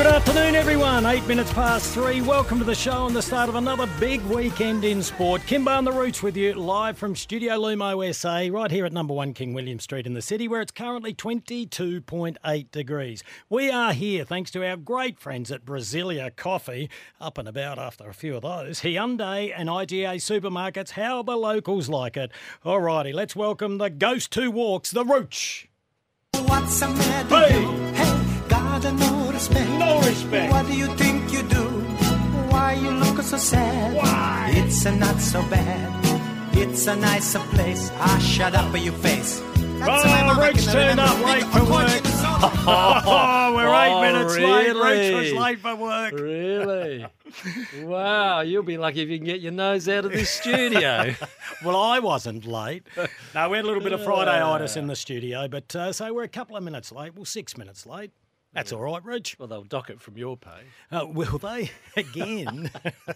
[0.00, 1.04] Good afternoon, everyone.
[1.04, 2.22] Eight minutes past three.
[2.22, 5.42] Welcome to the show and the start of another big weekend in sport.
[5.42, 9.12] Kymbo and the Rooch with you live from Studio Lumo SA, right here at number
[9.12, 13.22] one King William Street in the city, where it's currently 22.8 degrees.
[13.50, 16.88] We are here thanks to our great friends at Brasilia Coffee,
[17.20, 18.80] up and about after a few of those.
[18.80, 20.92] Hyundai and IGA supermarkets.
[20.92, 22.32] How the locals like it.
[22.64, 25.68] Alrighty, let's welcome the ghost who walks, the Rooch.
[26.32, 28.19] What's Hey!
[28.80, 28.92] Do?
[28.92, 29.70] No respect.
[29.78, 30.52] No respect.
[30.52, 31.64] What do you think you do?
[32.50, 33.94] Why you look so sad?
[33.94, 34.50] Why?
[34.54, 36.56] It's a not so bad.
[36.56, 37.90] It's a nicer place.
[37.94, 39.40] Ah, shut up, for you face.
[39.40, 42.02] That's the way Oh, my Rooch turned up late for work.
[42.42, 44.74] Oh, we're eight Oh, minutes late.
[44.74, 46.12] Rooch was late for work.
[46.14, 47.06] Really?
[47.82, 51.14] wow, you'll be lucky if you can get your nose out of this studio.
[51.62, 52.84] Well, I wasn't late.
[53.34, 56.22] No, we had a little bit of Friday-itis in the studio, but uh, so we're
[56.22, 57.14] a couple of minutes late.
[57.14, 58.12] Well, six minutes late.
[58.52, 59.38] That's all right, Rich.
[59.38, 60.64] well, they'll dock it from your pay.
[60.90, 62.68] Uh, will they again?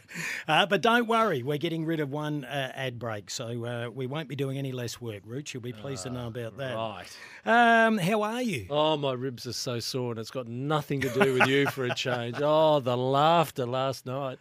[0.48, 4.06] uh, but don't worry, we're getting rid of one uh, ad break, so uh, we
[4.06, 5.22] won't be doing any less work.
[5.26, 6.74] Rich, you'll be pleased to know about that.
[6.76, 7.06] Right.
[7.44, 8.66] Um, how are you?
[8.70, 11.84] Oh, my ribs are so sore, and it's got nothing to do with you for
[11.84, 12.36] a change.
[12.46, 14.38] Oh, the laughter last night.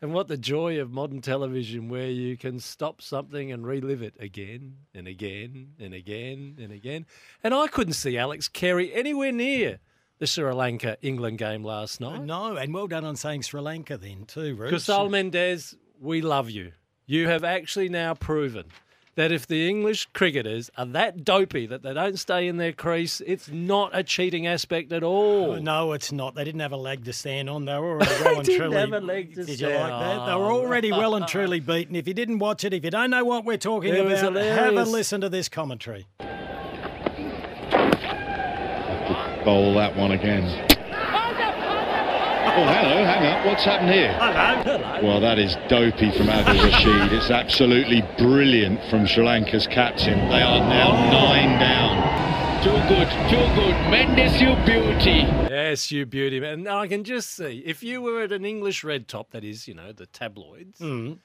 [0.00, 4.14] And what the joy of modern television where you can stop something and relive it
[4.18, 7.06] again and again and again and again.
[7.44, 9.78] And I couldn't see Alex Carey anywhere near
[10.22, 12.22] the Sri Lanka England game last night.
[12.22, 14.72] No, and well done on saying Sri Lanka then too, Rich.
[14.72, 16.70] Kusal Mendis, we love you.
[17.06, 18.66] You have actually now proven
[19.16, 23.20] that if the English cricketers are that dopey that they don't stay in their crease,
[23.26, 25.54] it's not a cheating aspect at all.
[25.54, 26.36] Oh, No, it's not.
[26.36, 27.64] They didn't have a leg to stand on.
[27.64, 28.76] They were already well and didn't truly.
[28.76, 30.26] have a leg to Did you stand like that?
[30.26, 31.96] They were already well and truly beaten.
[31.96, 34.76] If you didn't watch it, if you don't know what we're talking It about, have
[34.76, 36.06] a listen to this commentary.
[39.44, 40.44] Bowl that one again.
[42.54, 43.46] Oh, hello, hang up.
[43.46, 44.14] What's happened here?
[45.02, 47.12] Well, that is dopey from Adil Rashid.
[47.12, 50.18] It's absolutely brilliant from Sri Lanka's captain.
[50.28, 52.62] They are now nine down.
[52.62, 53.74] Too good, too good.
[53.90, 55.22] Mendis, you beauty.
[55.50, 56.52] Yes, you beauty man.
[56.60, 59.66] And I can just see if you were at an English red top, that is,
[59.66, 61.18] you know, the tabloids, Mm.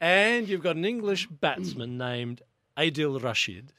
[0.00, 2.42] and you've got an English batsman named
[2.76, 3.72] Adil Rashid.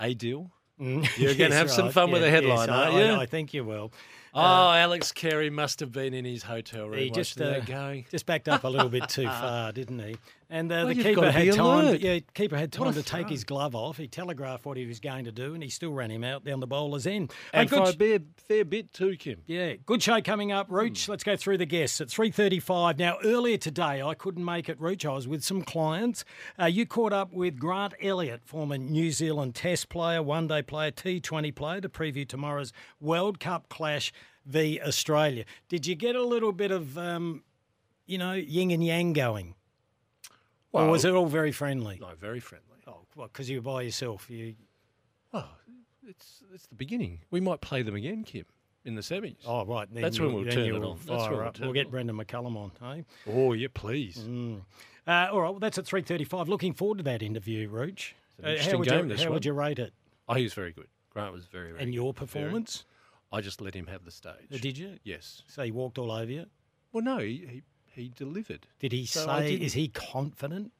[0.00, 0.50] Adil?
[0.78, 1.94] You're going to have some right.
[1.94, 3.12] fun with Yeah, the headline, yes, aren't I, you?
[3.12, 3.92] I, I think you will.
[4.34, 8.04] oh, Alex Carey must have been in his hotel room He just uh, that going.
[8.10, 10.16] just backed up a little bit too far, didn't he?
[10.48, 11.84] And uh, Well, the keeper had time.
[11.86, 12.00] alert.
[12.00, 13.96] Yeah, keeper had time to take his glove off.
[13.96, 16.60] He telegraphed what he was going to do, and he still ran him out down
[16.60, 17.32] the bowler's end.
[17.52, 19.42] Hey, And good a sh- fair, fair bit too, Kim.
[19.46, 20.74] Yeah, good show coming up, Hmm.
[20.76, 21.08] Rooch.
[21.08, 22.96] Let's go through the guests at three thirty-five.
[22.96, 25.04] Now, earlier today, I couldn't make it, Rooch.
[25.04, 26.24] I was with some clients.
[26.60, 31.18] Uh, you caught up with Grant Elliott, former New Zealand Test player, one-day player, T
[31.18, 34.12] Twenty player, to preview tomorrow's World Cup clash
[34.44, 35.44] v Australia.
[35.68, 37.42] Did you get a little bit of, um,
[38.06, 39.56] you know, yin and yang going,
[40.84, 41.98] or was it all very friendly?
[42.00, 42.66] No, very friendly.
[42.86, 44.28] Oh, well, because you were by yourself.
[44.30, 44.54] You.
[45.32, 45.48] Oh,
[46.06, 47.20] it's it's the beginning.
[47.30, 48.44] We might play them again, Kim,
[48.84, 49.36] in the semis.
[49.46, 49.88] Oh, right.
[49.92, 50.96] Then That's when we'll then turn it will on.
[50.98, 51.54] That's fire when we'll up.
[51.54, 51.90] turn We'll it get on.
[51.90, 53.04] Brendon McCullum on, hey?
[53.28, 54.18] Oh, yeah, please.
[55.08, 56.48] Uh, all right, well, that's at 3.35.
[56.48, 58.14] Looking forward to that interview, Rooch.
[58.38, 59.34] an Uh, how interesting would, game, you, this how one.
[59.34, 59.92] would you rate it?
[60.28, 60.88] Oh, he was very good.
[61.10, 61.94] Grant was very, very And good.
[61.94, 62.84] your Very- performance?
[63.32, 64.34] I just let him have the stage.
[64.52, 64.98] Uh, Did you?
[65.04, 65.42] Yes.
[65.48, 66.46] So he walked all over you?
[66.92, 67.62] Well, no, he, he,
[67.96, 68.66] he delivered.
[68.78, 70.72] Did he So say, is he confident?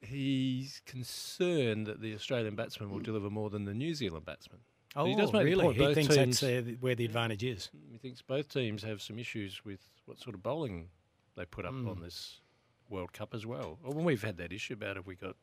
[0.00, 4.60] He's concerned that the Australian batsman will deliver more than the New Zealand batsman.
[4.94, 5.64] Oh, But he does make really?
[5.64, 7.70] point, He both thinks teams- that's where the advantage is.
[7.90, 10.88] He thinks both teams have some issues with what sort of bowling
[11.34, 11.88] they put up Hmm.
[11.88, 12.40] on this
[12.88, 13.78] World Cup as well.
[13.82, 15.36] Well, we've had that issue about have we got.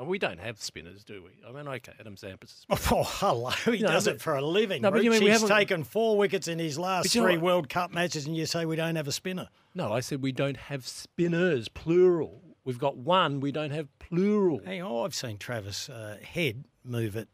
[0.00, 1.30] Oh, we don't have spinners, do we?
[1.46, 2.66] I mean, okay, Adam Zampas is.
[2.92, 3.50] Oh, hello.
[3.64, 4.80] He No, does but- it for a living.
[4.80, 7.20] No, but you mean we He's haven't- taken four wickets in his last But you
[7.22, 7.44] know three what?
[7.44, 9.48] World Cup matches, and you say we don't have a spinner.
[9.74, 12.42] No, I said we don't have spinners, plural.
[12.64, 14.60] We've got one, we don't have plural.
[14.64, 17.28] Hey, oh, I've seen Travis uh, Head move it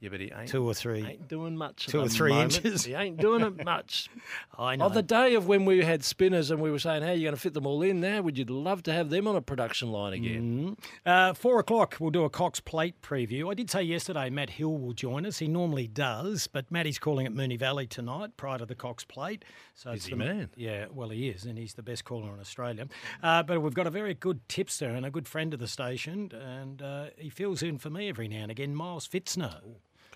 [0.00, 1.04] Yeah, but he ain't two or three.
[1.04, 1.86] ain't doing much.
[1.88, 2.64] two or three moment.
[2.64, 2.84] inches.
[2.84, 4.08] He ain't doing it much.
[4.56, 4.84] I know.
[4.84, 7.24] On the day of when we had spinners and we were saying, how are you
[7.24, 8.22] going to fit them all in now?
[8.22, 10.76] Would you love to have them on a production line again?
[11.04, 13.50] Uh, four o'clock, we'll do a Cox Plate preview.
[13.50, 15.38] I did say yesterday Matt Hill will join us.
[15.38, 19.44] He normally does, but Matty's calling at Moonee Valley tonight prior to the Cox Plate.
[19.74, 20.50] So it's Busy the, man.
[20.54, 22.86] Yeah, well, he is, and he's the best caller in Australia.
[23.20, 26.30] Uh, but we've got a very good tipster and a good friend of the station,
[26.32, 29.60] and uh, he fills in for me every now and again, Miles Pfitzner.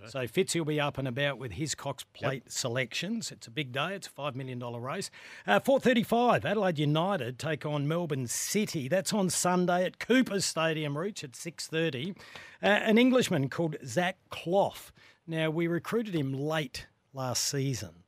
[0.06, 3.30] So Fitz will be up and about with his Cox Plate selections.
[3.30, 3.94] It's a big day.
[3.94, 5.10] It's a five million dollar race.
[5.46, 6.44] Uh, Four thirty-five.
[6.44, 8.88] Adelaide United take on Melbourne City.
[8.88, 10.98] That's on Sunday at Coopers Stadium.
[10.98, 12.14] Reach at six thirty.
[12.62, 14.90] Uh, an Englishman called Zach Clough.
[15.26, 18.02] Now we recruited him late last season.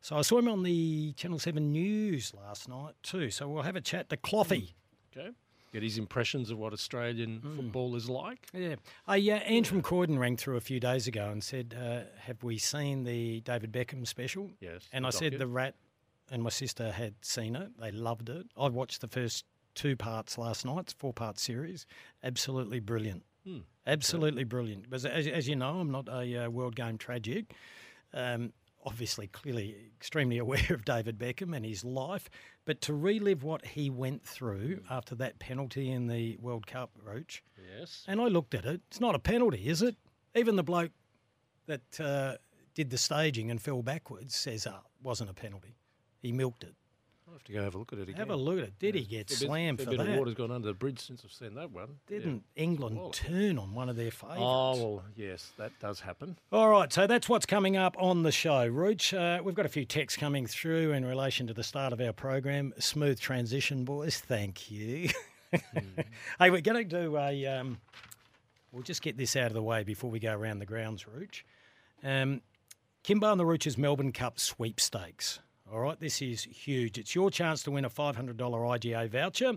[0.00, 3.30] So I saw him on the Channel 7 News last night too.
[3.30, 4.74] So we'll have a chat to Cloughy.
[5.16, 5.30] Okay.
[5.72, 7.56] Get his impressions of what Australian Mm.
[7.56, 8.46] football is like.
[8.54, 8.76] Yeah.
[9.08, 12.42] Uh, yeah, Ange from Croydon rang through a few days ago and said, uh, Have
[12.42, 14.50] we seen the David Beckham special?
[14.60, 15.74] Yes, And I said the rat
[16.30, 17.78] and my sister had seen it.
[17.78, 18.46] They loved it.
[18.56, 19.44] I watched the first
[19.74, 20.80] two parts last night.
[20.80, 21.86] It's a four part series.
[22.22, 23.24] Absolutely brilliant.
[23.44, 23.58] Hmm.
[23.86, 24.82] Absolutely brilliant.
[24.84, 27.54] Because as, as you know, I'm not a uh, world game tragic.
[28.12, 28.52] Um,
[28.84, 32.28] obviously, clearly, extremely aware of David Beckham and his life.
[32.68, 37.42] But to relive what he went through after that penalty in the World Cup, Rooch,
[37.56, 38.04] Yes.
[38.06, 38.82] and I looked at it.
[38.88, 39.96] It's not a penalty, is it?
[40.34, 40.90] Even the bloke
[41.64, 42.36] that uh,
[42.74, 45.76] did the staging and fell backwards says, "Ah, wasn't a penalty.
[46.20, 46.74] He milked it."
[47.38, 48.16] I'll have to go have a look at it again.
[48.18, 48.78] Have a look at it.
[48.80, 50.08] Did he get Fair bit- slammed fair for bit that?
[50.08, 51.96] of water's gone under the bridge since I've seen that one.
[52.08, 54.40] Didn't England Well, turn on one of their favourites?
[54.42, 56.36] Oh, well, yes, that does happen.
[56.50, 58.66] All right, so that's what's coming up on the show.
[58.66, 62.00] Rooch, uh, we've got a few texts coming through in relation to the start of
[62.00, 62.72] our program.
[62.78, 64.18] Smooth transition, boys.
[64.18, 65.08] Thank you.
[66.38, 67.46] hey, we're going to do a.
[67.46, 67.78] Um,
[68.72, 71.44] we'll just get this out of the way before we go around the grounds, Rooch.
[72.02, 72.42] Um,
[73.04, 75.38] Kymbo and the Rooch's Melbourne Cup sweepstakes.
[75.70, 76.96] All right, this is huge.
[76.96, 79.52] It's your chance to win a $500 IGA voucher.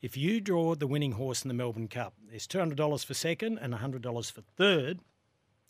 [0.00, 3.74] If you draw the winning horse in the Melbourne Cup, there's $200 for second and
[3.74, 5.00] $100 for third.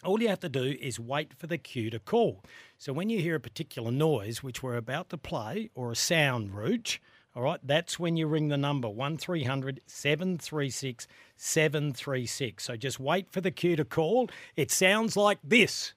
[0.04, 2.44] All you have to do is wait for the cue to call.
[2.78, 6.54] So when you hear a particular noise, which we're about to play, or a sound,
[6.54, 7.00] Rooch,
[7.34, 12.64] all right, that's when you ring the number 1300 736 736.
[12.64, 14.30] So just wait for the cue to call.
[14.54, 15.94] It sounds like this.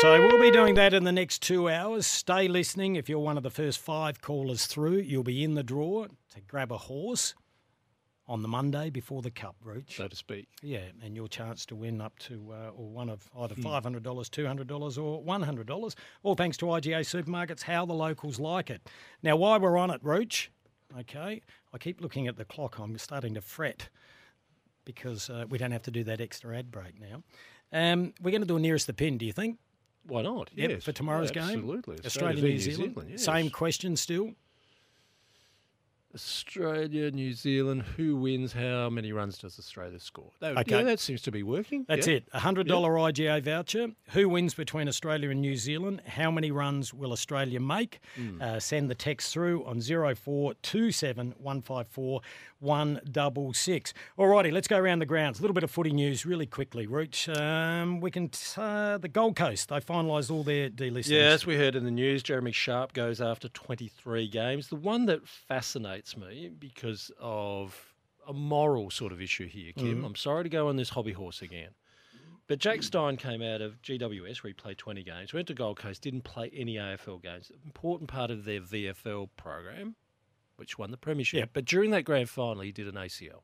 [0.00, 2.06] So we'll be doing that in the next two hours.
[2.06, 2.94] Stay listening.
[2.94, 6.40] If you're one of the first five callers through, you'll be in the draw to
[6.46, 7.34] grab a horse
[8.28, 9.96] on the Monday before the Cup Rooch.
[9.96, 10.46] so to speak.
[10.62, 14.04] Yeah, and your chance to win up to uh, or one of either five hundred
[14.04, 15.96] dollars, two hundred dollars, or one hundred dollars.
[16.22, 17.62] All thanks to IGA Supermarkets.
[17.62, 18.88] How the locals like it.
[19.24, 20.48] Now, while we're on it, Rooch.
[21.00, 21.42] Okay,
[21.74, 22.78] I keep looking at the clock.
[22.78, 23.88] I'm starting to fret
[24.84, 27.22] because uh, we don't have to do that extra ad break now.
[27.72, 29.18] Um, we're going to do a nearest the pin.
[29.18, 29.58] Do you think?
[30.08, 30.50] Why not?
[30.54, 30.84] Yep, yes.
[30.84, 31.58] for tomorrow's Yeah, game.
[31.58, 31.98] Absolutely.
[32.04, 32.96] Australia, v New Zealand.
[33.10, 33.24] yes.
[33.24, 34.32] Same question still.
[36.14, 37.82] Australia, New Zealand.
[37.96, 38.52] Who wins?
[38.52, 40.30] How many runs does Australia score?
[40.40, 40.78] That, Okay.
[40.78, 41.84] Yeah, that seems to be working.
[41.88, 42.14] That's yeah.
[42.16, 42.28] it.
[42.32, 43.88] A hundred dollar IGA voucher.
[44.10, 46.02] Who wins between Australia and New Zealand?
[46.06, 48.00] How many runs will Australia make?
[48.16, 48.40] Hmm.
[48.40, 52.22] Uh, send the text through on zero four two seven one five four
[52.58, 53.92] one double six.
[54.18, 55.38] Alrighty, let's go around the grounds.
[55.38, 56.86] A little bit of footy news really quickly.
[56.86, 59.68] Rooch, um, we can t- uh, the Gold Coast.
[59.68, 61.10] They finalised all their delistings.
[61.10, 64.68] Yeah, as we heard in the news, Jeremy Sharp goes after 23 games.
[64.68, 67.94] The one that fascinates me because of
[68.26, 69.96] a moral sort of issue here, Kim.
[69.96, 70.04] Mm-hmm.
[70.04, 71.70] I'm sorry to go on this hobby horse again.
[72.46, 75.78] But Jack Stein came out of GWS where he played 20 games, went to Gold
[75.78, 77.52] Coast, didn't play any AFL games.
[77.64, 79.96] Important part of their VFL program,
[80.56, 81.38] which won the premiership.
[81.38, 81.50] Yep.
[81.52, 83.42] But during that grand final, he did an ACL.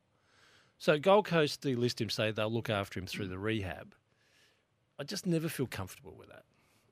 [0.79, 3.95] So Gold Coast delist him, say they'll look after him through the rehab.
[4.99, 6.45] I just never feel comfortable with that.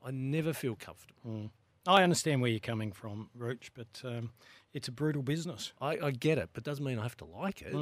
[0.05, 1.21] I never feel comfortable.
[1.27, 1.49] Mm.
[1.85, 4.31] I understand where you're coming from, Rooch, but um,
[4.73, 5.73] it's a brutal business.
[5.81, 7.73] I, I get it, but doesn't mean I have to like it.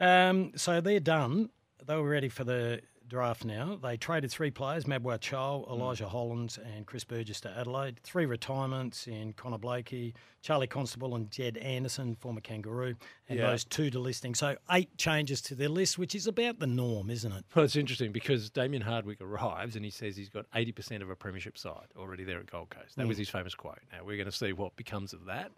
[0.00, 1.50] Um, so they're done.
[1.86, 3.76] They were ready for the draft now.
[3.82, 5.72] They traded three players, Mabior Chol, Hmm.
[5.72, 7.98] Elijah Hollands and Chris Burgess to Adelaide.
[8.02, 12.94] Three retirements in Connor Blakey, Charlie Constable and Jed Anderson, former Kangaroo,
[13.28, 13.50] and Yeah.
[13.50, 14.34] those two to listing.
[14.34, 17.44] So eight changes to their list, which is about the norm, isn't it?
[17.54, 21.16] Well, it's interesting because Damien Hardwick arrives and he says he's got 80% of a
[21.16, 22.96] premiership side already there at Gold Coast.
[22.96, 23.78] That was his famous quote.
[23.92, 25.50] Now, we're going to see what becomes of that.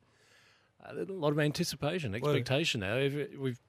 [0.83, 2.97] Uh, a lot of anticipation, expectation now.
[3.39, 3.61] We've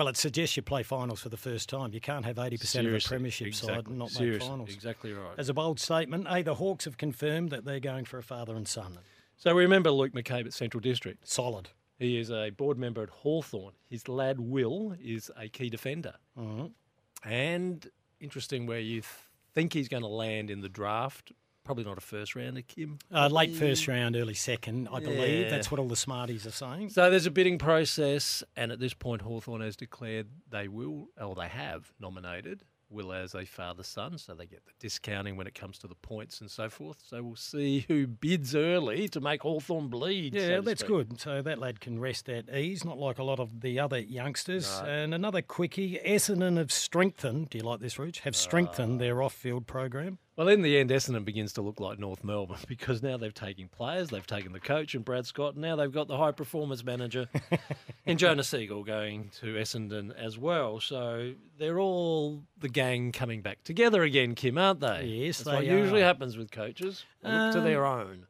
[0.00, 1.92] Well, it suggests you play finals for the first time.
[1.92, 4.70] You can't have 80% of a seriously, premiership side and not seriously, make finals.
[4.72, 5.34] Exactly right.
[5.36, 8.56] As a bold statement, hey, the Hawks have confirmed that they're going for a father
[8.56, 8.98] and son.
[9.36, 11.28] So we remember Luke McCabe at Central District.
[11.28, 11.68] Solid.
[11.98, 13.74] He is a board member at Hawthorn.
[13.90, 16.14] His lad Will is a key defender.
[16.38, 17.30] Mm-hmm.
[17.30, 17.86] And
[18.20, 19.12] interesting where you th-
[19.52, 21.30] think he's going to land in the draft.
[21.64, 22.98] Probably not a first rounder, Kim.
[23.12, 25.44] Uh, late first round, early second, I believe.
[25.44, 25.50] Yeah.
[25.50, 26.90] That's what all the smarties are saying.
[26.90, 31.34] So there's a bidding process, and at this point, Hawthorn has declared they will, or
[31.34, 35.54] they have nominated Will as a father son, so they get the discounting when it
[35.54, 36.98] comes to the points and so forth.
[37.06, 40.34] So we'll see who bids early to make Hawthorn bleed.
[40.34, 40.88] Yeah, to that's speak.
[40.88, 41.20] good.
[41.20, 44.82] So that lad can rest at ease, not like a lot of the other youngsters.
[44.84, 48.20] And another quickie Essendon have strengthened, do you like this, Rooch?
[48.20, 50.18] Have strengthened their off field program.
[50.36, 53.68] Well, in the end, Essendon begins to look like North Melbourne because now they've taken
[53.68, 56.82] players, they've taken the coach and Brad Scott, and now they've got the high performance
[56.84, 57.28] manager
[58.06, 60.80] and Jonah Siegel going to Essendon as well.
[60.80, 65.04] So they're all the gang coming back together again, Kim, aren't they?
[65.04, 67.04] Yes, That's what they usually happens with coaches.
[67.22, 68.26] They look to um, their own.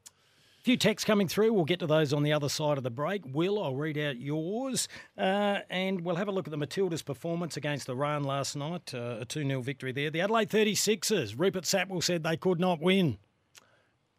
[0.61, 1.55] A few texts coming through.
[1.55, 3.23] We'll get to those on the other side of the break.
[3.25, 4.89] Will, I'll read out yours.
[5.17, 8.93] Uh, and we'll have a look at the Matildas' performance against Iran last night.
[8.93, 10.11] Uh, a 2 0 victory there.
[10.11, 13.17] The Adelaide 36ers, Rupert Sapwell said they could not win.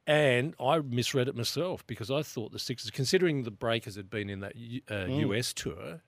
[0.07, 4.27] And I misread it myself because I thought the Sixers, considering the Breakers had been
[4.27, 4.53] in that
[4.89, 5.29] uh, Mm.
[5.29, 6.01] US tour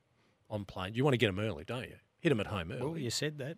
[0.50, 1.98] on plane, you want to get them early, don't you?
[2.22, 2.82] Hit them at home early.
[2.84, 3.58] Well, you said that.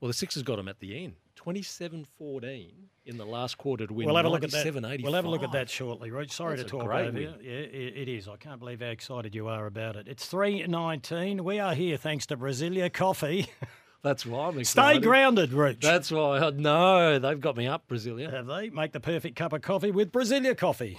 [0.00, 1.14] Well, the Sixers got them at the end,
[1.44, 2.72] 27-14
[3.06, 4.06] in the last quarter to win.
[4.06, 5.00] We'll have a look at that.
[5.02, 6.30] We'll have a look at that shortly, Rooch.
[6.30, 7.34] Sorry That's to talk over you.
[7.42, 8.28] Yeah, it, it is.
[8.28, 10.08] I can't believe how excited you are about it.
[10.08, 11.44] It's three nineteen.
[11.44, 13.46] We are here thanks to Brasilia Coffee.
[14.02, 14.98] That's why I'm excited.
[14.98, 15.80] Stay grounded, Rooch.
[15.80, 16.50] That's why.
[16.50, 18.30] No, they've got me up, Brasilia.
[18.30, 18.68] Have they?
[18.68, 20.98] Make the perfect cup of coffee with Brasilia Coffee.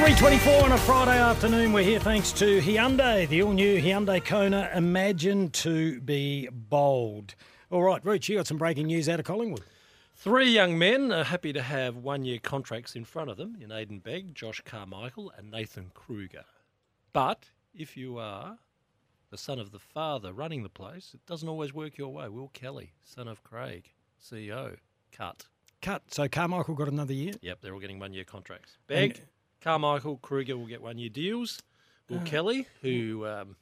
[0.00, 1.74] 324 on a Friday afternoon.
[1.74, 4.70] We're here thanks to Hyundai, the all new Hyundai Kona.
[4.74, 7.34] Imagine to be bold.
[7.68, 9.60] All right, Rooch, you got some breaking news out of Collingwood.
[10.16, 13.98] Three young men are happy to have one-year contracts in front of them in Aidan
[13.98, 16.46] Begg, Josh Carmichael, and Nathan Kruger.
[17.12, 18.56] But if you are
[19.30, 22.26] the son of the father running the place, it doesn't always work your way.
[22.30, 24.78] Will Kelly, son of Craig, CEO,
[25.12, 25.46] cut.
[25.82, 26.04] Cut.
[26.08, 27.34] So Carmichael got another year.
[27.42, 28.78] Yep, they're all getting one-year contracts.
[28.86, 29.20] Begg,
[29.62, 31.60] Carmichael, Kruger will get one-year deals.
[32.08, 33.56] Will Kelly, who um,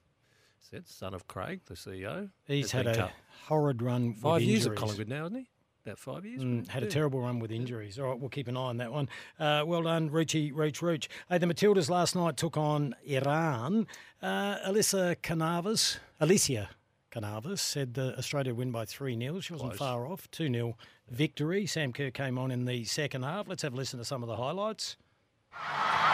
[0.58, 3.10] said son of Craig, the CEO, He's had a cut.
[3.46, 4.78] horrid run five with years at injuries.
[4.78, 5.48] Collingwood now, hasn't he?
[5.84, 6.42] About five years.
[6.42, 7.98] Mm, had a terrible run with injuries.
[7.98, 9.08] All right, we'll keep an eye on that one.
[9.38, 11.08] Uh, well done, Ruchi, Reach, Rooch.
[11.28, 13.86] Hey, the Matildas last night took on Iran.
[14.22, 16.70] Uh, Alyssa Canavas, Alicia
[17.10, 19.40] Canavas said the Australia win by 3 0.
[19.40, 19.78] She wasn't Close.
[19.78, 20.30] far off.
[20.30, 20.76] 2 0
[21.10, 21.66] victory.
[21.66, 23.46] Sam Kerr came on in the second half.
[23.48, 24.96] Let's have a listen to some of the highlights.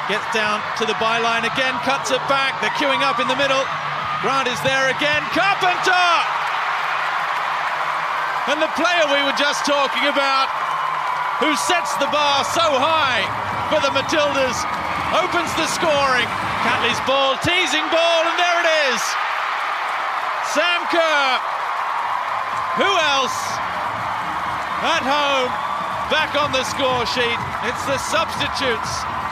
[0.04, 2.60] Gets down to the byline again, cuts it back.
[2.60, 3.64] They're queuing up in the middle.
[4.20, 5.24] Grant is there again.
[5.32, 6.12] Carpenter!
[8.52, 10.52] And the player we were just talking about,
[11.40, 13.24] who sets the bar so high
[13.72, 14.60] for the Matildas,
[15.24, 16.28] opens the scoring.
[16.68, 19.00] Catley's ball, teasing ball, and there it is.
[20.52, 21.40] Sam Kerr.
[22.76, 23.40] Who else?
[24.84, 25.48] At home,
[26.12, 27.40] back on the score sheet.
[27.64, 29.23] It's the substitutes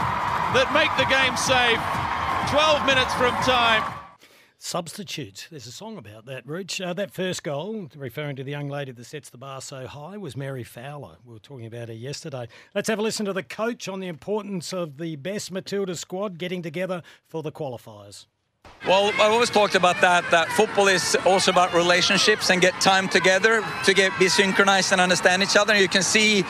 [0.55, 1.81] that make the game safe.
[2.51, 3.83] 12 minutes from time.
[4.59, 5.49] Substitutes.
[5.51, 6.81] There's a song about that, Rooch.
[6.81, 10.17] Uh, that first goal, referring to the young lady that sets the bar so high,
[10.19, 11.17] was Mary Fowler.
[11.25, 12.47] We were talking about her yesterday.
[12.75, 16.39] Let's have a listen to the coach on the importance of the best Matilda squad
[16.39, 18.27] getting together for the qualifiers.
[18.87, 23.09] Well, I've always talked about that, that football is also about relationships and get time
[23.09, 25.75] together to get be synchronized and understand each other.
[25.75, 26.45] You can see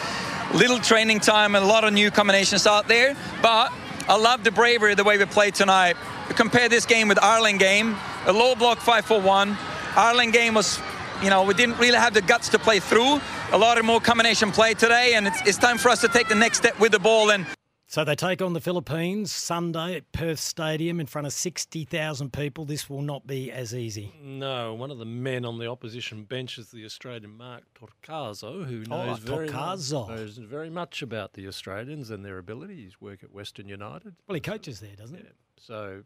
[0.54, 3.72] little training time and a lot of new combinations out there, but
[4.08, 5.96] I love the bravery the way we played tonight.
[6.30, 9.56] Compare this game with Ireland game, a low block 5-4-1.
[9.96, 10.80] Ireland game was,
[11.22, 13.20] you know, we didn't really have the guts to play through.
[13.52, 16.28] A lot of more combination play today, and it's, it's time for us to take
[16.28, 17.46] the next step with the ball and
[17.92, 22.64] So they take on the Philippines Sunday at Perth Stadium in front of 60,000 people.
[22.64, 24.14] This will not be as easy.
[24.22, 28.84] No, one of the men on the opposition bench is the Australian Mark Torcaso, who
[28.90, 30.08] Oh, knows very, Torcaso.
[30.08, 32.76] knows very much about the Australians and their ability.
[32.82, 34.14] He's work at Western United.
[34.26, 35.24] Well, he coaches there, doesn't he?
[35.58, 36.04] So,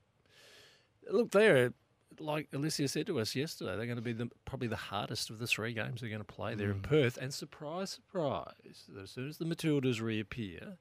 [1.08, 1.72] look, there,
[2.18, 5.38] like Alicia said to us yesterday, they're going to be the, probably the hardest of
[5.38, 6.74] the three games they're going to play there Mm.
[6.78, 7.16] in Perth.
[7.16, 10.78] And surprise, surprise, as soon as the Matildas reappear,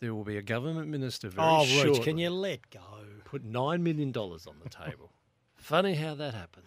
[0.00, 2.80] there will be a government minister very Oh, shortly can you let go?
[3.24, 5.10] put $9 million on the table.
[5.56, 6.66] Funny how that happens.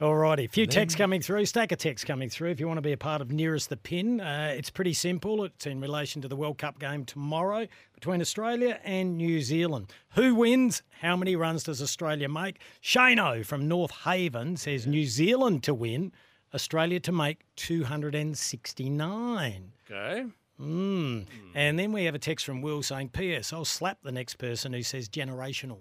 [0.00, 2.48] Alrighty, a few texts coming through, stack of texts coming through.
[2.50, 5.44] If you want to be a part of Nearest the Pin, uh, it's pretty simple.
[5.44, 9.92] It's in relation to the World Cup game tomorrow between Australia and New Zealand.
[10.14, 10.82] Who wins?
[11.02, 12.60] How many runs does Australia make?
[12.82, 16.12] Shano from North Haven says New Zealand to win,
[16.54, 19.72] Australia to make 269.
[19.90, 20.24] Okay.
[20.60, 21.26] Mm.
[21.54, 23.52] And then we have a text from Will saying, P.S.
[23.52, 25.78] I'll slap the next person who says generational.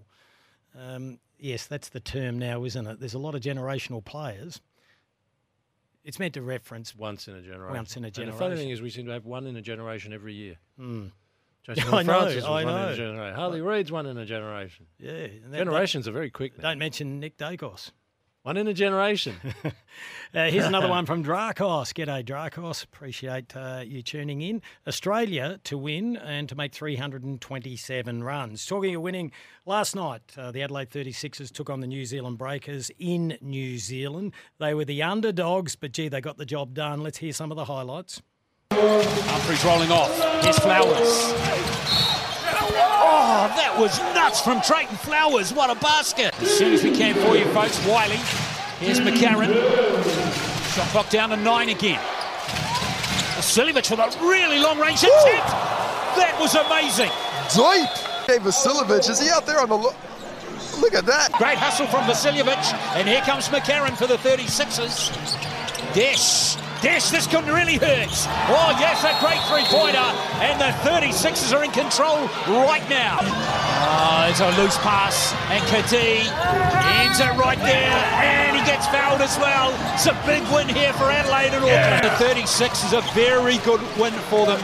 [0.77, 3.00] Um, yes, that's the term now, isn't it?
[3.00, 4.62] There's a lot of generational players.
[6.03, 7.75] It's meant to reference Once in a generation.
[7.75, 9.62] Once in a And the funny thing is, we seem to have one in a
[9.62, 10.57] generation every year.
[10.79, 11.12] Mm.
[11.63, 12.89] Jason I know, Francis I one in know.
[12.89, 13.36] a generation.
[13.36, 14.86] Harley Reid's one in a generation.
[14.98, 16.69] Yeah, and that- Generations are very quick now.
[16.69, 17.91] Don't mention Nick Daicos.
[18.43, 19.36] One in a generation.
[20.31, 21.91] Uh, here's another one from Drakos.
[21.91, 22.84] G'day, Drakos.
[22.84, 24.62] Appreciate uh, you tuning in.
[24.88, 28.63] Australia to win and to make 327 runs.
[28.63, 29.31] Talking of winning,
[29.65, 34.34] last night uh, the Adelaide 36ers took on the New Zealand Breakers in New Zealand.
[34.60, 37.01] They were the underdogs, but gee, they got the job done.
[37.01, 38.22] Let's hear some of the highlights.
[38.72, 40.43] Humphries rolling off.
[40.43, 42.18] Here's Flowers.
[43.11, 45.51] Oh, that was nuts from Drayton Flowers.
[45.51, 46.39] What a basket.
[46.39, 47.83] As soon as we can for you, folks.
[47.87, 48.17] Wiley.
[48.77, 49.51] Here's McCarron.
[50.75, 51.99] Shot clock down to nine again.
[53.35, 55.49] Vasiljevic with a really long range attempt.
[56.21, 57.09] That was amazing.
[57.49, 57.89] Deep.
[58.27, 59.95] Hey, Vasiljevic, is he out there on the look?
[60.79, 61.31] Look at that.
[61.33, 62.73] Great hustle from Vasiljevic.
[62.95, 65.09] And here comes McCarron for the 36ers.
[65.95, 66.57] Dash.
[66.81, 68.07] Dash, this could really hurt.
[68.48, 69.98] Oh, yes, a great three-pointer.
[70.39, 73.19] And the 36ers are in control right now.
[73.21, 75.33] Oh, it's a loose pass.
[75.51, 76.24] And Kadi
[77.03, 77.91] ends it right there.
[78.24, 79.75] And he gets fouled as well.
[79.93, 82.05] It's a big win here for Adelaide and Auckland.
[82.05, 84.62] The 36 is a very good win for them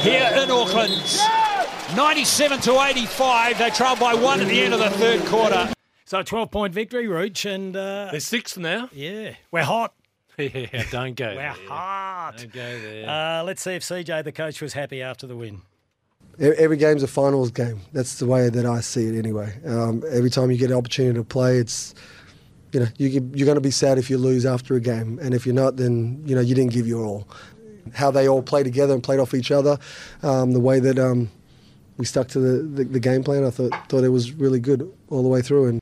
[0.00, 0.92] here in Auckland.
[1.94, 3.58] 97 to 85.
[3.58, 5.70] They trail by one at the end of the third quarter.
[6.04, 7.74] So, 12 point victory, Rooch, and.
[7.76, 8.88] Uh, They're sixth now.
[8.92, 9.94] Yeah, we're hot.
[10.38, 11.54] yeah, don't go We're there.
[11.68, 12.38] hot.
[12.38, 13.08] Don't go there.
[13.08, 15.62] Uh, let's see if CJ, the coach, was happy after the win.
[16.40, 17.80] Every game's a finals game.
[17.92, 19.54] That's the way that I see it, anyway.
[19.64, 21.94] Um, every time you get an opportunity to play, it's
[22.72, 25.32] you know you, you're going to be sad if you lose after a game, and
[25.32, 27.28] if you're not, then you know you didn't give your all.
[27.92, 29.78] How they all play together and played off each other,
[30.24, 31.30] um, the way that um,
[31.96, 34.92] we stuck to the, the, the game plan, I thought thought it was really good
[35.10, 35.66] all the way through.
[35.68, 35.80] And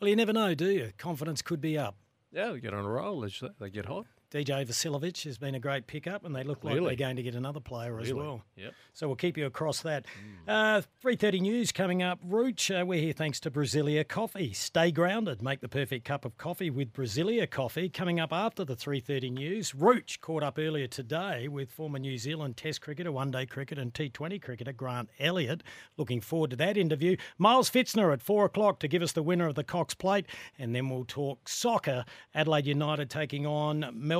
[0.00, 0.92] Well, you never know, do you?
[0.96, 1.94] Confidence could be up.
[2.32, 3.20] Yeah, they get on a roll.
[3.20, 4.06] They, they get hot.
[4.30, 7.34] DJ Vasiljevic has been a great pickup, and they look like they're going to get
[7.34, 8.42] another player as well.
[8.54, 8.74] Yep.
[8.92, 10.06] So we'll keep you across that.
[10.46, 12.20] Uh, 3.30 news coming up.
[12.24, 14.52] Rooch, uh, we're here thanks to Brasilia Coffee.
[14.52, 15.42] Stay grounded.
[15.42, 17.88] Make the perfect cup of coffee with Brasilia Coffee.
[17.88, 22.56] Coming up after the 3.30 news, Rooch caught up earlier today with former New Zealand
[22.56, 25.64] Test cricketer, one-day cricket and T20 cricketer Grant Elliott.
[25.96, 27.16] Looking forward to that interview.
[27.36, 30.26] Miles Pfitzner at 4 o'clock to give us the winner of the Cox Plate.
[30.56, 32.04] And then we'll talk soccer.
[32.32, 34.19] Adelaide United taking on Melbourne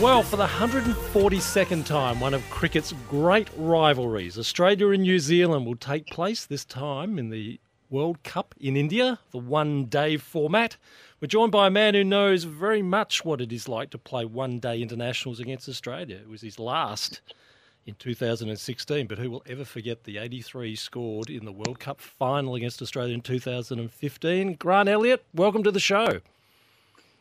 [0.00, 5.76] Well, for the 142nd time, one of cricket's great rivalries, Australia and New Zealand, will
[5.76, 7.60] take place this time in the
[7.90, 10.78] World Cup in India, the one day format.
[11.20, 14.24] We're joined by a man who knows very much what it is like to play
[14.24, 16.16] one day internationals against Australia.
[16.16, 17.20] It was his last
[17.84, 22.54] in 2016, but who will ever forget the 83 scored in the World Cup final
[22.54, 24.54] against Australia in 2015?
[24.54, 26.20] Grant Elliott, welcome to the show.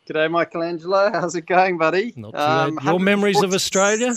[0.09, 1.11] G'day, Michelangelo.
[1.11, 2.13] How's it going, buddy?
[2.15, 2.83] Not too bad.
[2.83, 4.15] Your memories of Australia?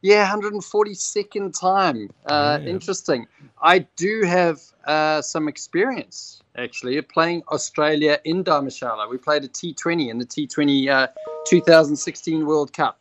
[0.00, 2.08] Yeah, 142nd time.
[2.24, 2.68] Uh, Yeah.
[2.68, 3.26] Interesting.
[3.60, 9.10] I do have uh, some experience actually of playing Australia in Dharamsala.
[9.10, 11.08] We played a T20 in the T20 uh,
[11.46, 12.98] 2016 World Cup.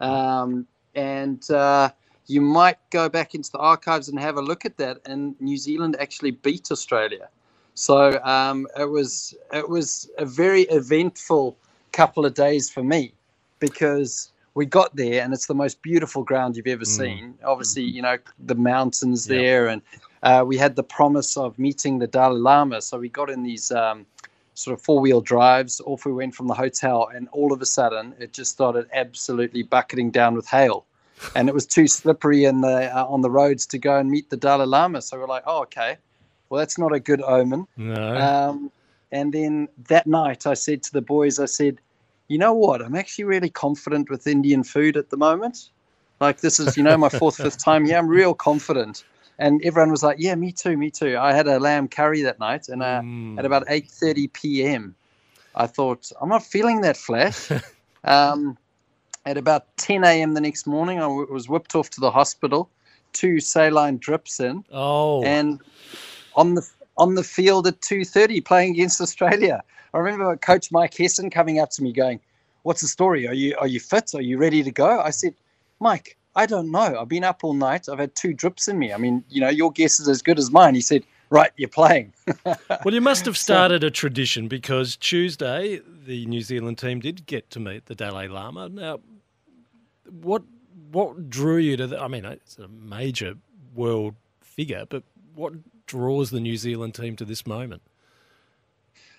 [0.00, 1.90] Um, and uh,
[2.28, 5.00] you might go back into the archives and have a look at that.
[5.04, 7.28] And New Zealand actually beat Australia.
[7.74, 11.56] So um, it was it was a very eventful
[11.92, 13.12] couple of days for me
[13.58, 17.34] because we got there and it's the most beautiful ground you've ever seen.
[17.44, 19.82] Obviously, you know the mountains there, and
[20.22, 22.82] uh, we had the promise of meeting the Dalai Lama.
[22.82, 24.06] So we got in these um,
[24.54, 25.80] sort of four wheel drives.
[25.86, 29.62] Off we went from the hotel, and all of a sudden it just started absolutely
[29.62, 30.84] bucketing down with hail.
[31.34, 34.30] And it was too slippery in the uh, on the roads to go and meet
[34.30, 35.02] the Dalai Lama.
[35.02, 35.98] So we're like, oh, okay,
[36.50, 37.66] well that's not a good omen.
[37.76, 38.16] No.
[38.16, 38.70] Um,
[39.12, 41.78] and then that night, I said to the boys, I said,
[42.28, 42.82] you know what?
[42.82, 45.70] I'm actually really confident with Indian food at the moment.
[46.20, 47.96] Like this is, you know, my fourth, fifth time here.
[47.96, 49.04] I'm real confident.
[49.38, 52.38] And everyone was like, "Yeah, me too, me too." I had a lamb curry that
[52.38, 53.38] night, and uh, mm.
[53.38, 54.94] at about 8:30 p.m.,
[55.54, 57.48] I thought I'm not feeling that flash.
[58.04, 58.58] um,
[59.24, 60.34] at about 10 a.m.
[60.34, 62.70] the next morning, I w- was whipped off to the hospital,
[63.12, 65.60] two saline drips in, oh, and
[66.36, 69.62] on the on the field at 2:30 playing against Australia.
[69.94, 72.20] I remember Coach Mike Hesson coming up to me going,
[72.62, 73.26] "What's the story?
[73.26, 74.14] Are you are you fit?
[74.14, 75.34] Are you ready to go?" I said,
[75.80, 76.98] "Mike, I don't know.
[77.00, 77.88] I've been up all night.
[77.88, 78.92] I've had two drips in me.
[78.92, 81.68] I mean, you know, your guess is as good as mine." He said, "Right, you're
[81.68, 82.12] playing."
[82.84, 87.50] well, you must have started a tradition because Tuesday the New Zealand team did get
[87.50, 88.68] to meet the Dalai Lama.
[88.68, 89.00] Now,
[90.22, 90.42] what
[90.92, 91.86] what drew you to?
[91.86, 93.34] The, I mean, it's a major
[93.74, 95.02] world figure, but
[95.34, 95.54] what
[95.90, 97.82] draws the New Zealand team to this moment?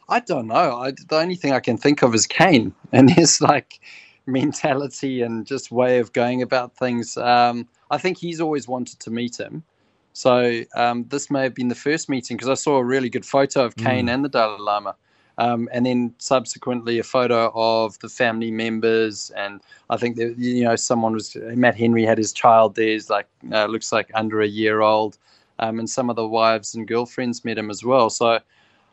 [0.08, 0.78] I don't know.
[0.78, 3.82] I, the only thing I can think of is Kane and his like
[4.26, 7.18] mentality and just way of going about things.
[7.18, 9.64] Um, I think he's always wanted to meet him.
[10.14, 13.26] So um, this may have been the first meeting because I saw a really good
[13.26, 14.14] photo of Kane mm.
[14.14, 14.96] and the Dalai Lama.
[15.38, 20.64] Um, and then subsequently a photo of the family members, and I think that you
[20.66, 22.90] know someone was Matt Henry had his child there.
[22.90, 25.18] He's like uh, looks like under a year old,
[25.62, 28.10] um, and some of the wives and girlfriends met him as well.
[28.10, 28.40] So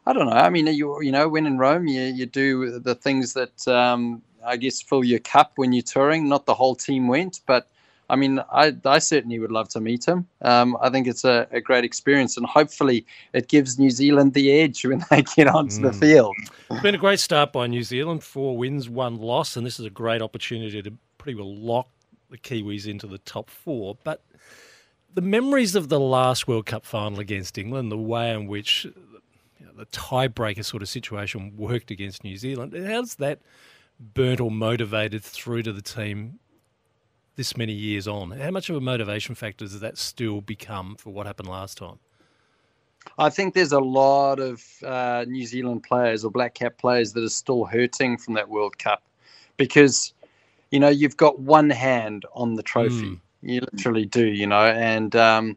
[0.07, 0.33] I don't know.
[0.33, 4.22] I mean, you you know, when in Rome, you you do the things that um,
[4.44, 6.28] I guess fill your cup when you're touring.
[6.28, 7.68] Not the whole team went, but
[8.11, 10.26] I mean, I I certainly would love to meet him.
[10.42, 13.04] Um, I think it's a, a, great experience, and hopefully,
[13.35, 15.83] it gives New Zealand the edge when they get onto mm.
[15.83, 16.35] the field.
[16.70, 18.24] It's been a great start by New Zealand.
[18.24, 21.88] Four wins, one loss, and this is a great opportunity to pretty well lock
[22.31, 23.98] the Kiwis into the top four.
[24.04, 24.22] But
[25.14, 28.87] the memories of the last World Cup final against England, the way in which
[29.77, 32.75] the tiebreaker sort of situation worked against New Zealand.
[32.87, 33.40] How's that
[33.99, 36.38] burnt or motivated through to the team
[37.37, 38.33] this many years on?
[38.33, 41.99] How much of a motivation factor does that still become for what happened last time?
[43.16, 47.25] I think there's a lot of uh, New Zealand players or Black Cap players that
[47.25, 49.03] are still hurting from that World Cup
[49.57, 50.12] because,
[50.71, 53.12] you know, you've got one hand on the trophy.
[53.12, 53.21] Mm.
[53.42, 55.57] You literally do, you know, and um,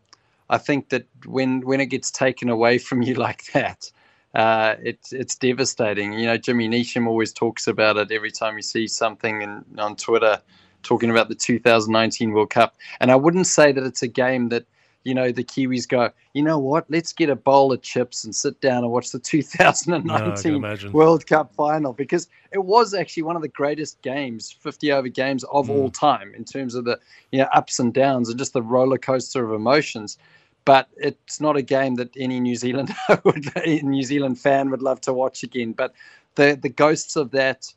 [0.49, 3.91] I think that when when it gets taken away from you like that,
[4.35, 6.13] uh, it's it's devastating.
[6.13, 9.95] You know, Jimmy Neesham always talks about it every time you see something in, on
[9.95, 10.41] Twitter
[10.83, 12.75] talking about the 2019 World Cup.
[12.99, 14.65] And I wouldn't say that it's a game that
[15.03, 16.85] you know the Kiwis go, you know what?
[16.89, 21.25] Let's get a bowl of chips and sit down and watch the 2019 no, World
[21.27, 25.67] Cup final because it was actually one of the greatest games, 50 over games of
[25.67, 25.71] mm.
[25.71, 26.99] all time in terms of the
[27.31, 30.17] you know ups and downs and just the roller coaster of emotions
[30.65, 35.01] but it's not a game that any New Zealand would, New Zealand fan would love
[35.01, 35.73] to watch again.
[35.73, 35.93] But
[36.35, 37.73] the the ghosts of that,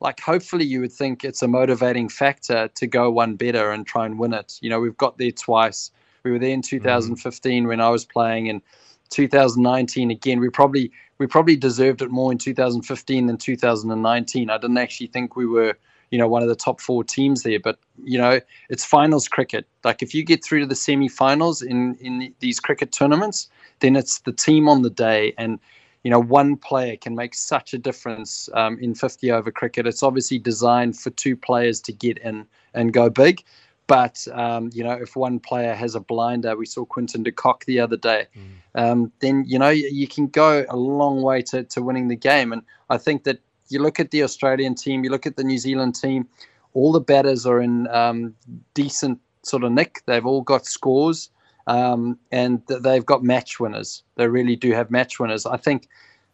[0.00, 4.06] like hopefully you would think it's a motivating factor to go one better and try
[4.06, 4.58] and win it.
[4.60, 5.90] You know, we've got there twice.
[6.28, 7.68] We were there in 2015 mm.
[7.68, 8.60] when I was playing, and
[9.08, 10.40] 2019 again.
[10.40, 14.50] We probably we probably deserved it more in 2015 than 2019.
[14.50, 15.76] I didn't actually think we were
[16.10, 17.58] you know one of the top four teams there.
[17.58, 19.66] But you know it's finals cricket.
[19.84, 23.48] Like if you get through to the semi-finals in in these cricket tournaments,
[23.80, 25.58] then it's the team on the day and.
[26.04, 29.84] You know, one player can make such a difference um, in 50 over cricket.
[29.84, 33.42] It's obviously designed for two players to get in and go big.
[33.88, 37.64] But um, you know, if one player has a blinder, we saw Quinton de Kock
[37.64, 38.80] the other day, mm.
[38.80, 42.14] um, then you know you, you, can go a long way to, to winning the
[42.14, 42.52] game.
[42.52, 45.58] And I think that you look at the Australian team, you look at the New
[45.58, 46.28] Zealand team,
[46.74, 48.34] all the batters are in um,
[48.74, 50.02] decent sort of nick.
[50.06, 51.30] They've all got scores
[51.66, 54.02] um, and they've got match winners.
[54.16, 55.46] They really do have match winners.
[55.46, 55.88] I think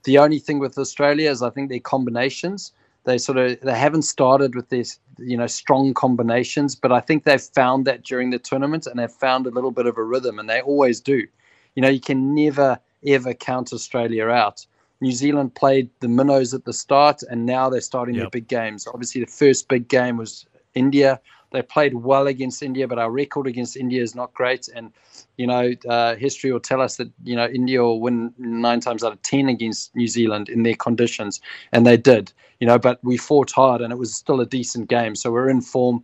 [0.05, 2.73] the only thing with Australia is I think their combinations.
[3.05, 7.25] They sort of they haven't started with these you know strong combinations, but I think
[7.25, 10.39] they've found that during the tournament and they've found a little bit of a rhythm,
[10.39, 11.27] and they always do.
[11.75, 14.67] You know, you can never ever count Australia out.
[15.01, 18.25] New Zealand played the minnows at the start, and now they're starting yep.
[18.25, 18.87] the big games.
[18.87, 21.21] Obviously, the first big game was India.
[21.55, 24.69] They played well against India, but our record against India is not great.
[24.75, 24.93] And
[25.37, 29.05] you know, uh, history will tell us that you know India will win nine times
[29.05, 31.41] out of ten against New Zealand in their conditions,
[31.71, 32.33] and they did.
[32.59, 35.15] You know, but we fought hard, and it was still a decent game.
[35.15, 36.03] So we're in form.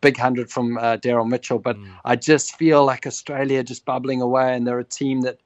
[0.00, 1.88] Big hundred from uh, Daryl Mitchell, but mm.
[2.04, 5.38] I just feel like Australia just bubbling away, and they're a team that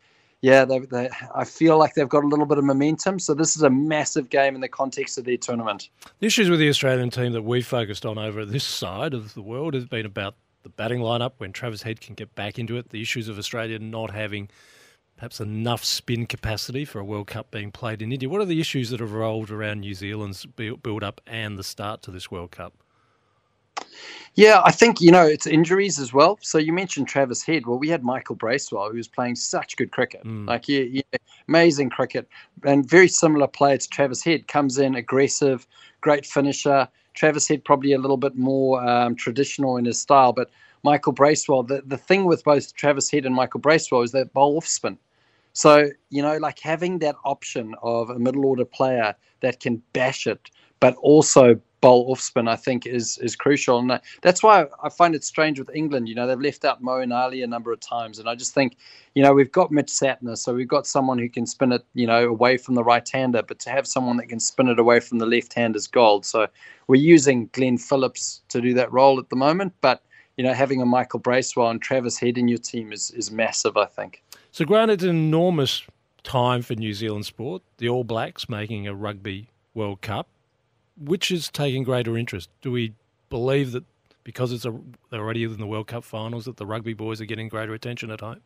[0.42, 3.18] yeah, they, they, I feel like they've got a little bit of momentum.
[3.18, 5.88] So this is a massive game in the context of their tournament.
[6.20, 9.42] The issues with the Australian team that we've focused on over this side of the
[9.42, 12.90] world has been about the batting lineup when Travis Head can get back into it.
[12.90, 14.50] The issues of Australia not having
[15.16, 18.28] perhaps enough spin capacity for a World Cup being played in India.
[18.28, 22.02] What are the issues that have rolled around New Zealand's build up and the start
[22.02, 22.74] to this World Cup?
[24.34, 26.38] Yeah, I think, you know, it's injuries as well.
[26.42, 27.66] So you mentioned Travis Head.
[27.66, 30.24] Well, we had Michael Bracewell, who was playing such good cricket.
[30.24, 30.46] Mm.
[30.46, 31.02] Like, yeah, yeah,
[31.48, 32.28] amazing cricket.
[32.62, 34.46] And very similar player to Travis Head.
[34.46, 35.66] Comes in aggressive,
[36.02, 36.86] great finisher.
[37.14, 40.34] Travis Head probably a little bit more um, traditional in his style.
[40.34, 40.50] But
[40.82, 44.58] Michael Bracewell, the, the thing with both Travis Head and Michael Bracewell is that bowl
[44.58, 44.98] off spin.
[45.54, 50.26] So, you know, like having that option of a middle order player that can bash
[50.26, 53.78] it, but also bowl off spin, I think is is crucial.
[53.78, 56.08] And that's why I find it strange with England.
[56.08, 58.18] You know, they've left out Moeen Ali a number of times.
[58.18, 58.76] And I just think,
[59.14, 62.08] you know, we've got Mitch Santner, so we've got someone who can spin it, you
[62.08, 64.98] know, away from the right hander, but to have someone that can spin it away
[64.98, 66.26] from the left hand is gold.
[66.26, 66.48] So
[66.88, 69.72] we're using Glenn Phillips to do that role at the moment.
[69.80, 70.02] But,
[70.36, 73.76] you know, having a Michael Bracewell and Travis Head in your team is is massive,
[73.76, 74.24] I think.
[74.50, 75.84] So, granted, an enormous
[76.24, 80.26] time for New Zealand sport, the All Blacks making a Rugby World Cup.
[80.98, 82.48] Which is taking greater interest?
[82.62, 82.94] Do we
[83.28, 83.84] believe that
[84.24, 84.74] because it's a,
[85.10, 88.10] they're already in the World Cup finals that the rugby boys are getting greater attention
[88.10, 88.40] at home?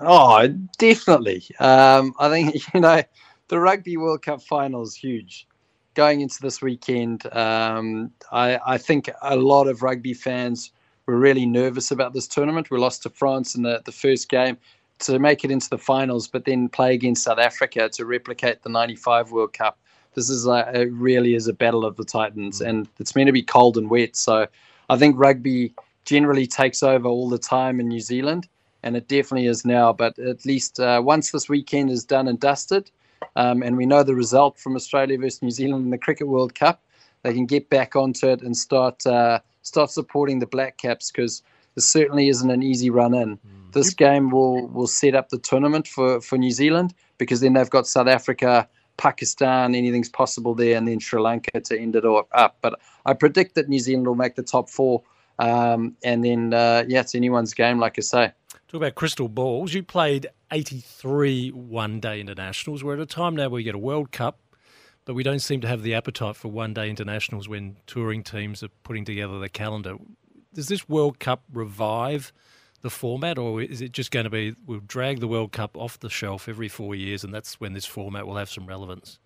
[0.00, 0.46] Oh,
[0.78, 1.44] definitely.
[1.60, 3.02] Um, I think you know
[3.48, 5.46] the Rugby World Cup final is huge.
[5.94, 10.72] Going into this weekend, um, I, I, think a lot of rugby fans
[11.06, 12.70] were really nervous about this tournament.
[12.70, 14.58] We lost to France in the, the first game
[14.98, 18.68] to make it into the finals, but then play against South Africa to replicate the
[18.68, 19.78] 95 World Cup.
[20.16, 22.66] This is like, it really is a battle of the Titans, mm.
[22.66, 24.16] and it's meant to be cold and wet.
[24.16, 24.48] So
[24.90, 25.74] I think rugby
[26.04, 28.48] generally takes over all the time in New Zealand,
[28.82, 29.92] and it definitely is now.
[29.92, 32.90] But at least uh, once this weekend is done and dusted,
[33.36, 36.54] um, and we know the result from Australia versus New Zealand in the Cricket World
[36.54, 36.82] Cup,
[37.22, 41.42] they can get back onto it and start uh, start supporting the Black Caps because
[41.74, 43.36] this certainly isn't an easy run in.
[43.36, 43.72] Mm.
[43.72, 47.70] This game will will set up the tournament for for New Zealand because then they've
[47.70, 52.28] got South Africa, Pakistan, anything's possible there, and then Sri Lanka to end it all
[52.32, 52.58] up.
[52.62, 55.02] But I predict that New Zealand will make the top four,
[55.38, 58.32] um, and then uh, yeah, it's anyone's game, like I say.
[58.68, 59.74] Talk about crystal balls.
[59.74, 62.82] You played 83 one day internationals.
[62.82, 64.40] We're at a time now where we get a World Cup,
[65.04, 68.62] but we don't seem to have the appetite for one day internationals when touring teams
[68.62, 69.96] are putting together the calendar
[70.56, 72.32] does this World Cup revive
[72.86, 75.98] the format, or is it just going to be we'll drag the World Cup off
[75.98, 79.18] the shelf every four years, and that's when this format will have some relevance?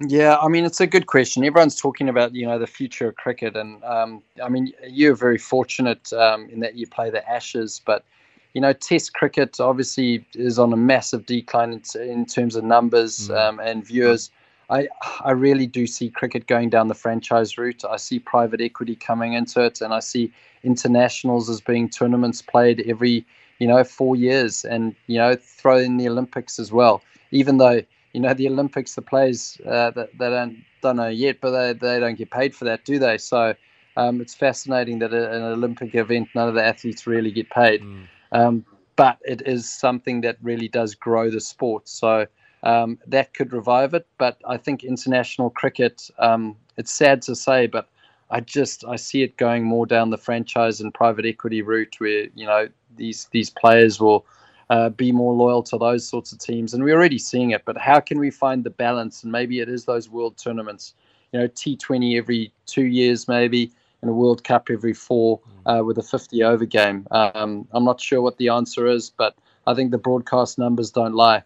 [0.00, 1.44] Yeah, I mean it's a good question.
[1.44, 5.38] Everyone's talking about you know the future of cricket, and um, I mean you're very
[5.38, 8.04] fortunate um, in that you play the Ashes, but
[8.52, 13.28] you know Test cricket obviously is on a massive decline in, in terms of numbers
[13.28, 13.36] mm.
[13.36, 14.30] um, and viewers.
[14.70, 14.88] I
[15.24, 17.84] I really do see cricket going down the franchise route.
[17.84, 22.82] I see private equity coming into it, and I see internationals as being tournaments played
[22.86, 23.24] every
[23.58, 27.02] you know four years, and you know throw in the Olympics as well.
[27.30, 31.40] Even though you know the Olympics, the players uh, that they don't don't know yet,
[31.40, 33.18] but they they don't get paid for that, do they?
[33.18, 33.54] So
[33.96, 37.82] um, it's fascinating that an Olympic event, none of the athletes really get paid.
[37.82, 38.08] Mm.
[38.32, 38.64] Um,
[38.96, 41.88] but it is something that really does grow the sport.
[41.88, 42.26] So
[42.64, 44.06] um, that could revive it.
[44.18, 47.88] But I think international cricket, um, it's sad to say, but
[48.30, 52.26] I just I see it going more down the franchise and private equity route, where
[52.34, 54.26] you know these these players will
[54.70, 57.64] uh, be more loyal to those sorts of teams, and we're already seeing it.
[57.64, 59.22] But how can we find the balance?
[59.22, 60.94] And maybe it is those world tournaments,
[61.32, 65.98] you know, T20 every two years, maybe, and a World Cup every four uh, with
[65.98, 67.06] a 50 over game.
[67.10, 71.14] Um, I'm not sure what the answer is, but I think the broadcast numbers don't
[71.14, 71.42] lie.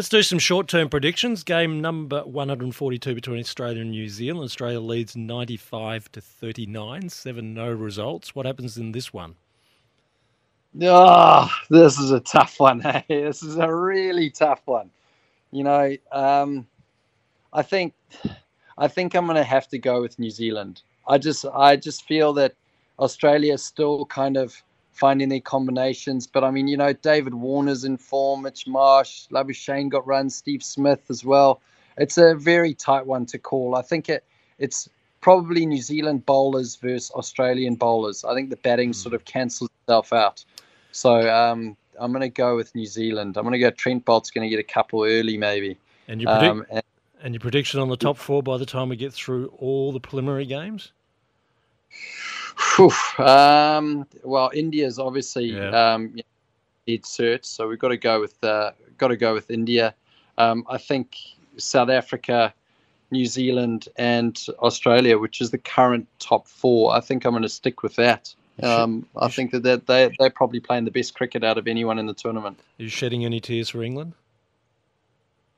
[0.00, 1.44] Let's do some short term predictions.
[1.44, 4.46] Game number 142 between Australia and New Zealand.
[4.46, 8.34] Australia leads 95 to 39, 7 no results.
[8.34, 9.34] What happens in this one?
[10.80, 12.80] Oh, this is a tough one.
[12.80, 13.04] Hey?
[13.10, 14.90] This is a really tough one.
[15.52, 16.66] You know, um,
[17.52, 17.92] I think
[18.78, 20.80] I think I'm going to have to go with New Zealand.
[21.06, 22.54] I just I just feel that
[22.98, 26.26] Australia is still kind of finding their combinations.
[26.26, 30.62] But I mean, you know, David Warner's in form, Mitch Marsh, Labuschagne got runs, Steve
[30.62, 31.60] Smith as well.
[31.96, 33.74] It's a very tight one to call.
[33.76, 34.24] I think it
[34.58, 34.88] it's
[35.20, 38.24] probably New Zealand bowlers versus Australian bowlers.
[38.24, 40.44] I think the batting sort of cancels itself out.
[40.92, 43.36] So um, I'm going to go with New Zealand.
[43.36, 45.78] I'm going to go Trent Boult's going to get a couple early, maybe.
[46.08, 46.82] And your, predict- um, and,
[47.22, 50.00] and your prediction on the top four by the time we get through all the
[50.00, 50.92] preliminary games?
[53.18, 55.94] Um, well, India's obviously yeah.
[55.94, 56.14] um,
[56.86, 59.94] need so we've got to go with uh, got to go with India.
[60.38, 61.16] Um, I think
[61.56, 62.54] South Africa,
[63.10, 66.94] New Zealand, and Australia, which is the current top four.
[66.94, 68.34] I think I'm going to stick with that.
[68.62, 71.98] Um, I think that they're, they they're probably playing the best cricket out of anyone
[71.98, 72.58] in the tournament.
[72.78, 74.12] Are you shedding any tears for England?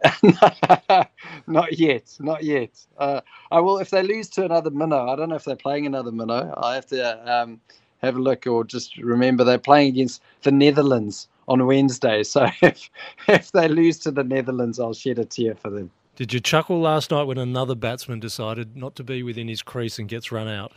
[1.46, 2.84] not yet, not yet.
[2.98, 5.08] Uh, I will if they lose to another minnow.
[5.08, 6.52] I don't know if they're playing another minnow.
[6.56, 7.60] I have to um,
[8.02, 12.22] have a look or just remember they're playing against the Netherlands on Wednesday.
[12.32, 12.90] So if
[13.28, 15.90] if they lose to the Netherlands, I'll shed a tear for them.
[16.16, 19.98] Did you chuckle last night when another batsman decided not to be within his crease
[19.98, 20.72] and gets run out?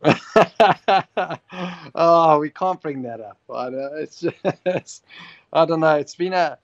[1.94, 3.38] oh, we can't bring that up.
[3.52, 5.04] I know it's just,
[5.52, 5.96] I don't know.
[5.96, 6.56] It's been a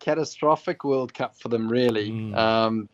[0.00, 2.10] catastrophic World Cup for them, really.
[2.10, 2.36] Mm.
[2.36, 2.88] Um,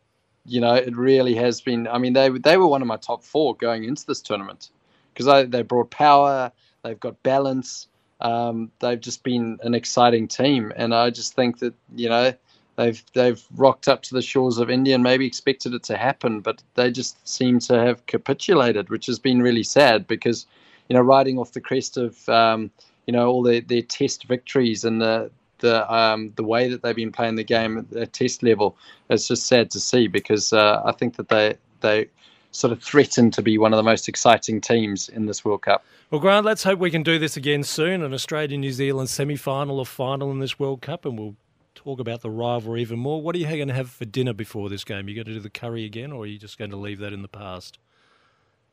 [0.47, 1.89] you know, it really has been.
[1.89, 4.71] I mean, they they were one of my top four going into this tournament
[5.13, 7.87] because they brought power, they've got balance,
[8.21, 12.33] um, they've just been an exciting team, and I just think that you know
[12.77, 16.41] they've they've rocked up to the shores of India and maybe expected it to happen,
[16.41, 20.47] but they just seem to have capitulated, which has been really sad because
[20.89, 22.71] you know riding off the crest of um,
[23.07, 26.97] you know all their, their test victories and the the um, the way that they've
[26.97, 28.77] been playing the game at the test level,
[29.11, 32.09] it's just sad to see because uh, I think that they they
[32.51, 35.85] sort of threaten to be one of the most exciting teams in this World Cup.
[36.11, 39.37] Well, Grant, let's hope we can do this again soon an Australia New Zealand semi
[39.37, 41.37] final or final in this World Cup, and we'll
[41.75, 43.21] talk about the rivalry even more.
[43.21, 45.07] What are you going to have for dinner before this game?
[45.07, 47.01] Are you going to do the curry again, or are you just going to leave
[47.01, 47.79] that in the past?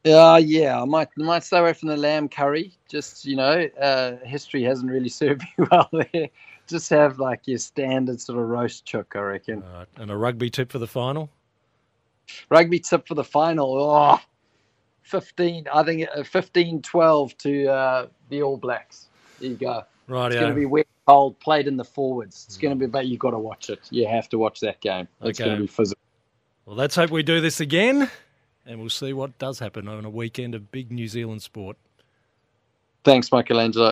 [0.06, 2.74] Uh, yeah, I might might stay away from the lamb curry.
[2.90, 6.30] Just you know, uh, history hasn't really served me well there.
[6.72, 9.62] Just have like your standard sort of roast chook, I reckon.
[9.62, 9.88] Right.
[9.98, 11.30] And a rugby tip for the final.
[12.50, 13.78] Rugby tip for the final.
[13.80, 14.20] Oh,
[15.04, 19.08] 15, I think uh, 15 12 to uh, the All Blacks.
[19.40, 19.84] There you go.
[20.08, 22.46] Right, It's going to be wet, cold, played in the forwards.
[22.48, 23.80] It's going to be, but you've got to watch it.
[23.92, 25.08] You have to watch that game.
[25.22, 25.46] It's Okay.
[25.48, 26.02] going to be physical.
[26.66, 28.10] Well, let's hope we do this again,
[28.66, 31.78] and we'll see what does happen on a weekend of big New Zealand sport.
[33.04, 33.92] Thanks, Michelangelo.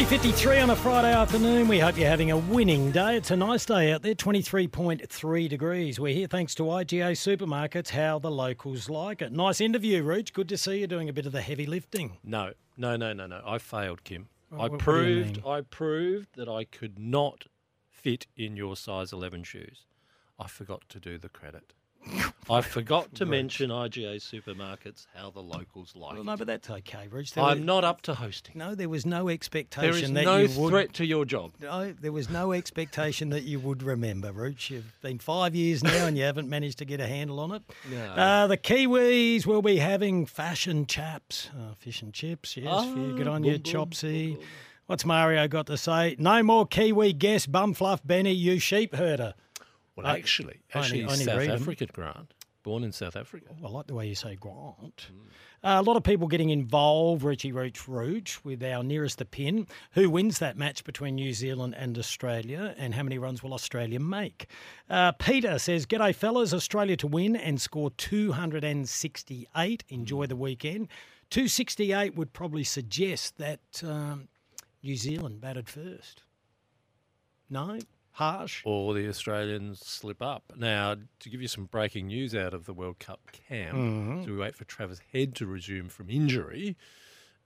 [0.00, 1.68] 3.53 on a Friday afternoon.
[1.68, 3.16] We hope you're having a winning day.
[3.18, 6.00] It's a nice day out there, 23.3 degrees.
[6.00, 9.30] We're here thanks to IGA Supermarkets, how the locals like it.
[9.30, 10.32] Nice interview, Rooch.
[10.32, 12.16] Good to see you doing a bit of the heavy lifting.
[12.24, 13.42] No, no, no, no, no.
[13.44, 14.30] I failed, Kim.
[14.50, 15.46] Oh, I what- what do you proved?
[15.46, 17.44] I proved that I could not
[17.90, 19.84] fit in your size 11 shoes.
[20.38, 21.74] I forgot to do the credit.
[22.48, 26.24] I forgot to mention IGA Supermarkets, how the locals like Well, it.
[26.24, 27.32] no, but that's okay, Rooch.
[27.34, 28.56] There I'm was- not up to hosting.
[28.58, 30.70] No, there was no expectation There is that no you would.
[30.70, 31.52] threat to your job.
[31.60, 34.70] No, there was no expectation that you would remember, Rooch.
[34.70, 37.62] You've been five years now and you haven't managed to get a handle on it.
[37.90, 38.04] No.
[38.04, 42.56] Uh, the Kiwis will be having fashion chaps, uh, fish and chips.
[42.56, 43.16] Yes, for you.
[43.16, 44.38] good on you, Chopsy.
[44.86, 46.16] What's Mario got to say?
[46.18, 49.34] No more Kiwi guest, bumfluff Benny, you sheep herder.
[50.02, 51.50] Well, actually, I only- actually, he's only South read.
[51.50, 53.54] African Grant, born in South Africa.
[53.64, 55.08] I like the way you say Grant.
[55.62, 59.66] Uh, a lot of people getting involved, Richie Roach Rooch, with our nearest the pin.
[59.92, 64.00] Who wins that match between New Zealand and Australia, and how many runs will Australia
[64.00, 64.46] make?
[64.88, 66.54] Uh, Peter says, G'day, fellas.
[66.54, 69.84] Australia to win and score 268.
[69.90, 70.88] Enjoy the weekend.
[71.28, 74.28] 268 would probably suggest that um,
[74.82, 76.22] New Zealand batted first.
[77.50, 77.78] No?
[78.20, 78.62] Harsh?
[78.64, 80.52] Or the Australians slip up.
[80.56, 84.20] Now, to give you some breaking news out of the World Cup camp, Mhm.
[84.20, 86.76] as we wait for Travis Head to resume from injury,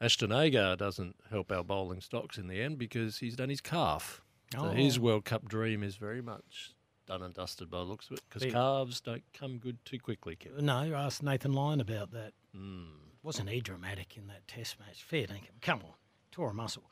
[0.01, 4.21] Ashton Agar doesn't help our bowling stocks in the end because he's done his calf.
[4.53, 5.03] So his Oh.
[5.03, 6.73] World Cup dream is very much
[7.07, 10.37] done and dusted by the looks of it because calves don't come good too quickly,
[10.37, 10.65] Kim.
[10.65, 12.33] No, ask Nathan Lyon about that.
[12.55, 12.89] Mm.
[13.23, 15.03] Wasn't he dramatic in that test match?
[15.03, 15.61] Fair dinkum.
[15.63, 15.95] Come on.
[16.35, 16.83] Tore a muscle.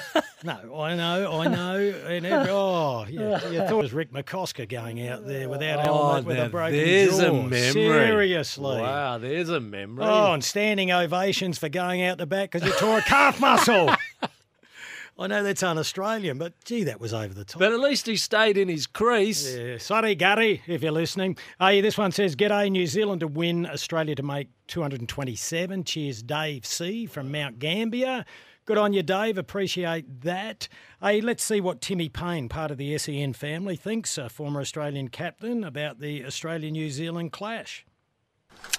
[0.42, 1.78] no, I know, I know.
[1.78, 6.24] And every, oh, yeah, you thought it was Rick McCosker going out there without helmet
[6.24, 7.26] oh, with a broken Oh, there's jaw.
[7.26, 7.70] a memory.
[7.70, 8.80] Seriously.
[8.80, 10.04] Wow, there's a memory.
[10.04, 13.88] Oh, and standing ovations for going out the back because you tore a calf muscle.
[15.20, 17.60] I know that's un-Australian, but gee, that was over the top.
[17.60, 19.54] But at least he stayed in his crease.
[19.54, 21.36] Yeah, sorry, Gary, if you're listening.
[21.60, 25.84] Hey, this one says, G'day, New Zealand to win, Australia to make 227.
[25.84, 27.06] Cheers, Dave C.
[27.06, 28.24] from Mount Gambier.
[28.68, 29.38] Good on you, Dave.
[29.38, 30.68] Appreciate that.
[31.00, 35.08] Hey, let's see what Timmy Paine, part of the SEN family, thinks, a former Australian
[35.08, 37.86] captain, about the Australia New Zealand clash.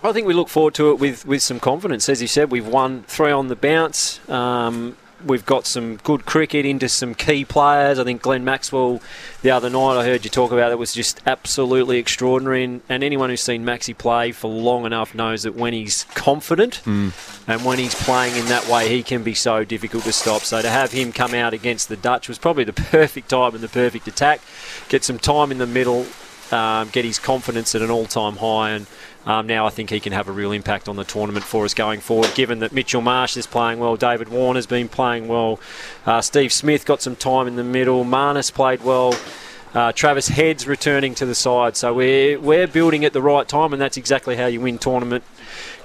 [0.04, 2.08] I think we look forward to it with, with some confidence.
[2.08, 4.20] As you said, we've won three on the bounce.
[4.30, 4.96] Um,
[5.26, 8.00] we've got some good cricket into some key players.
[8.00, 9.02] I think Glenn Maxwell
[9.42, 12.64] the other night I heard you talk about it was just absolutely extraordinary.
[12.64, 16.82] And, and anyone who's seen Maxi play for long enough knows that when he's confident
[16.86, 17.12] Mm.
[17.48, 20.42] and when he's playing in that way, he can be so difficult to stop.
[20.44, 23.64] So to have him come out against the Dutch was probably the perfect time and
[23.64, 24.42] the perfect attack.
[24.88, 26.06] Get some time in the middle,
[26.52, 28.88] um, get his confidence at an all-time high, and
[29.30, 31.76] um, now I think he can have a real impact on the tournament for us
[31.76, 32.34] going forward.
[32.34, 35.60] Given that Mitchell Marsh is playing well, David Warner's been playing well,
[36.08, 39.14] uh, Steve Smith got some time in the middle, Marnus played well.
[39.72, 43.72] Uh, Travis Head's returning to the side, so we're we're building at the right time,
[43.72, 45.24] and that's exactly how you win tournament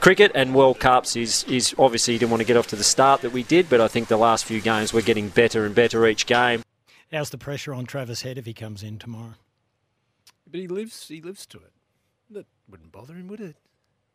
[0.01, 1.15] cricket and World Cups.
[1.15, 3.69] Is is obviously you didn't want to get off to the start that we did,
[3.69, 6.63] but I think the last few games we're getting better and better each game.
[7.13, 9.35] How's the pressure on Travis Head if he comes in tomorrow?
[10.51, 11.09] But he lives.
[11.09, 11.74] He lives to it.
[12.71, 13.57] Wouldn't bother him, would it?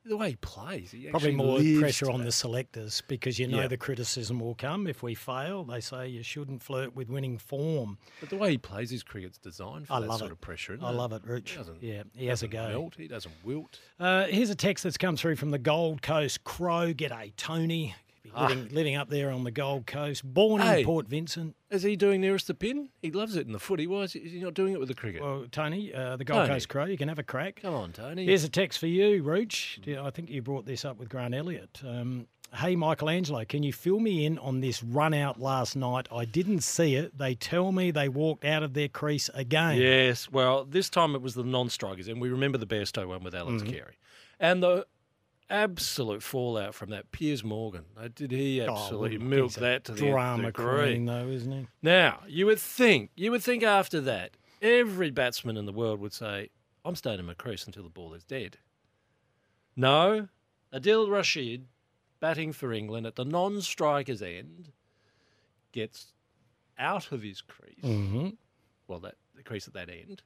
[0.05, 2.25] The way he plays, he Probably more pressure on that.
[2.25, 3.67] the selectors because you know Yeah.
[3.67, 5.65] the criticism will come if we fail.
[5.65, 7.97] They say you shouldn't flirt with winning form.
[8.21, 10.33] But the way he plays his cricket's designed for I that love sort it.
[10.33, 10.73] of pressure.
[10.73, 10.93] Isn't I it?
[10.95, 11.51] love it, Rich.
[11.51, 12.69] He doesn't, Yeah, he has a go.
[12.69, 13.79] Melt, he doesn't wilt.
[13.99, 16.93] Uh, here's a text that's come through from the Gold Coast Crow.
[16.93, 17.93] G'day, Tony.
[18.35, 18.47] Ah.
[18.47, 20.23] Living, living up there on the Gold Coast.
[20.23, 20.79] Born Hey.
[20.81, 21.55] in Port Vincent.
[21.71, 22.89] Is he doing nearest the pin?
[23.01, 23.87] He loves it in the footy.
[23.87, 25.21] Why is he, is he not doing it with the cricket?
[25.21, 26.53] Well, Tony, uh, the Gold Tony.
[26.53, 27.59] Coast Crow, you can have a crack.
[27.61, 28.25] Come on, Tony.
[28.25, 29.79] Here's a text for you, Rooch.
[29.87, 31.81] I think you brought this up with Grant Elliott.
[31.85, 36.07] Um, hey, Michelangelo, can you fill me in on this run out last night?
[36.11, 37.17] I didn't see it.
[37.17, 39.77] They tell me they walked out of their crease again.
[39.79, 43.35] Yes, well, this time it was the non-strikers, and we remember the Bairstow one with
[43.35, 43.69] Alex Mhm.
[43.71, 43.95] Carey,
[44.39, 44.85] and the
[45.49, 47.11] absolute fallout from that.
[47.11, 51.27] Piers Morgan, uh, did he Oh, absolutely well, milk that to the drama queen, though,
[51.27, 51.67] isn't he?
[51.81, 56.13] Now you would think, you would think after that, every batsman in the world would
[56.13, 56.49] say,
[56.85, 58.57] "I'm staying in my crease until the ball is dead."
[59.75, 60.27] No,
[60.73, 61.67] Adil Rashid,
[62.19, 64.71] batting for England at the non-strikers end,
[65.71, 66.13] gets
[66.77, 67.83] out of his crease.
[67.83, 68.37] Mhm.
[68.87, 70.21] Well, that the crease at that end,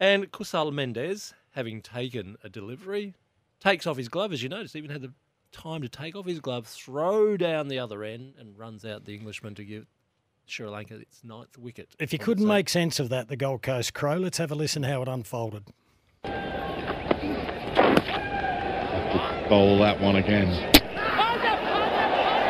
[0.00, 3.14] and Kusal Mendis, having taken a delivery,
[3.60, 4.32] takes off his glove.
[4.32, 5.12] As you noticed, even had the
[5.52, 9.14] time to take off his glove, throw down the other end, and runs out the
[9.14, 9.86] Englishman to give
[10.46, 11.88] Sri Lanka its ninth wicket.
[11.98, 14.82] If you couldn't make sense of that, the Gold Coast Crow, let's have a listen
[14.82, 15.64] how it unfolded.
[19.48, 20.72] Bowl that one again.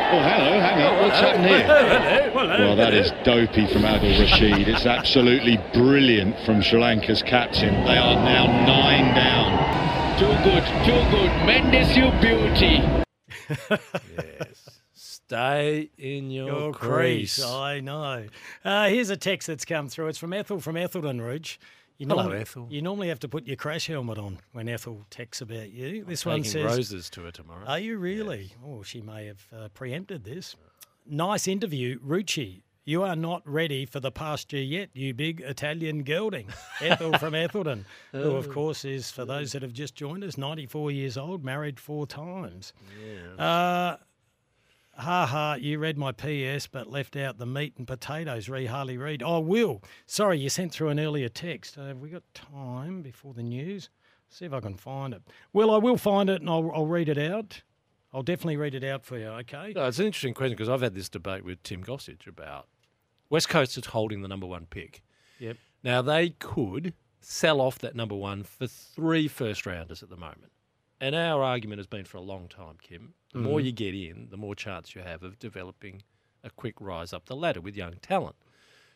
[0.09, 1.03] Oh, hello, hang on.
[1.03, 2.31] What's happened here?
[2.33, 4.67] Well, that is dopey from Adil Rashid.
[4.67, 7.73] It's absolutely brilliant from Sri Lanka's captain.
[7.83, 10.06] They are now nine down.
[10.17, 11.29] Too good, too good.
[11.45, 12.81] Mendis, you beauty.
[14.17, 14.81] yes.
[14.95, 17.35] Stay in your, Your crease.
[17.35, 17.45] crease.
[17.45, 18.25] I know.
[18.65, 20.07] Uh, here's a text that's come through.
[20.07, 21.57] It's from Ethel from Ethelton Rouge.
[21.99, 22.67] You Hello, normally, Ethel.
[22.69, 26.03] You normally have to put your crash helmet on when Ethel texts about you.
[26.05, 27.65] This one says, roses to her tomorrow.
[27.67, 28.53] Are you really?
[28.65, 30.55] Oh, she may have uh, preempted this.
[31.05, 32.61] Nice interview, Rucci.
[32.87, 36.47] You are not ready for the pasture yet, you big Italian gelding.
[36.79, 38.51] Ethel from Ethelton, who, of Oh.
[38.51, 42.71] course, is, for those that have just joined us, 94 years old, married four times.
[43.37, 43.97] Uh,
[44.99, 48.97] Ha ha, you read my PS but left out the meat and potatoes, re Harley
[48.97, 49.21] Reid.
[49.21, 51.77] Oh, Will, sorry, you sent through an earlier text.
[51.77, 53.89] Uh, have we got time before the news?
[54.29, 55.21] See if I can find it.
[55.53, 57.61] Well, I will find it and I'll, I'll read it out.
[58.13, 59.73] I'll definitely read it out for you, okay?
[59.75, 62.67] No, it's an interesting question because I've had this debate with Tim Gossage about
[63.29, 65.01] West Coast is holding the number one pick.
[65.39, 65.57] Yep.
[65.83, 70.51] Now they could sell off that number one for three first rounders at the moment.
[70.99, 73.13] And our argument has been for a long time, Kim.
[73.33, 73.65] The more Mhm.
[73.65, 76.01] you get in, the more chance you have of developing
[76.43, 78.35] a quick rise up the ladder with young talent.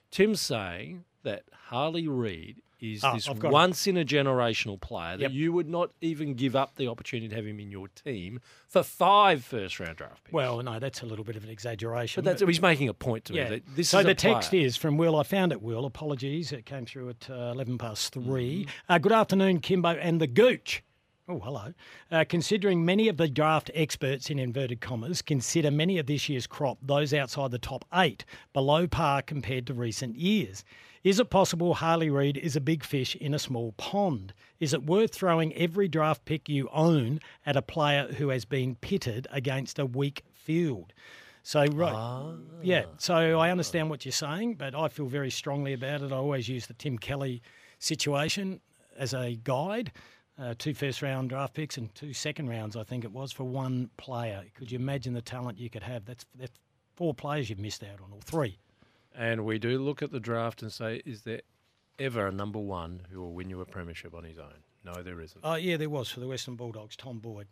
[0.10, 3.54] Tim's saying that Harley Reid is Ah, this I've got it.
[3.54, 5.32] once in a generational player that Yep.
[5.32, 8.82] you would not even give up the opportunity to have him in your team for
[8.84, 10.34] five first round draft picks.
[10.34, 12.24] Well, no, that's a little bit of an exaggeration.
[12.24, 13.44] But that's, he's making a point to yeah.
[13.44, 14.66] me that this so the text player.
[14.66, 15.16] is from Will.
[15.16, 15.86] I found it, Will.
[15.86, 16.52] Apologies.
[16.52, 18.24] It came through at uh, 11 past 3.
[18.66, 18.70] Mm-hmm.
[18.90, 20.84] Uh, good afternoon, Kymbo and the Gooch.
[21.30, 21.74] Oh, hello.
[22.12, 26.48] Uh, considering many of the draft experts, in inverted commas, consider many of this year's
[26.48, 30.66] crop, those outside the top eight, below par compared to recent years.
[31.04, 34.34] Is it possible Harley Reid is a big fish in a small pond?
[34.60, 38.76] Is it worth throwing every draft pick you own at a player who has been
[38.76, 40.94] pitted against a weak field?
[41.44, 42.36] So, right.
[42.62, 42.86] Yeah.
[42.98, 46.12] So I understand what you're saying, but I feel very strongly about it.
[46.12, 47.42] I always use the Tim Kelly
[47.80, 48.62] situation
[48.96, 49.92] as a guide.
[50.40, 53.44] Uh, two first round draft picks and two second rounds, I think it was, for
[53.44, 54.44] one player.
[54.54, 56.06] Could you imagine the talent you could have?
[56.06, 56.54] That's, that's
[56.96, 58.60] four players you've missed out on, or three.
[59.16, 61.42] And we do look at the draft and say, is there
[62.00, 64.64] ever a number one who will win you a premiership on his own?
[64.84, 65.42] No, there isn't.
[65.44, 67.48] Oh, yeah, there was for the Western Bulldogs, Tom Boyd.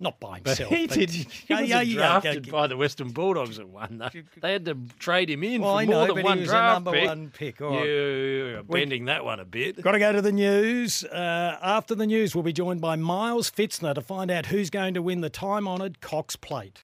[0.00, 0.70] Not by But himself.
[0.70, 1.10] he but- did.
[1.10, 2.52] He was yeah, drafted yeah.
[2.52, 3.98] by the Western Bulldogs at one.
[3.98, 4.08] Though.
[4.40, 6.90] They had to trade him in Well, for more know, than but one draft number
[6.92, 7.06] pick.
[7.08, 7.84] one pick, right.
[7.86, 9.80] You're bending that one a bit.
[9.80, 11.04] Got to go to the news.
[11.04, 14.94] Uh, after the news, we'll be joined by Miles Pfitzner to find out who's going
[14.94, 16.83] to win the time honoured Cox Plate.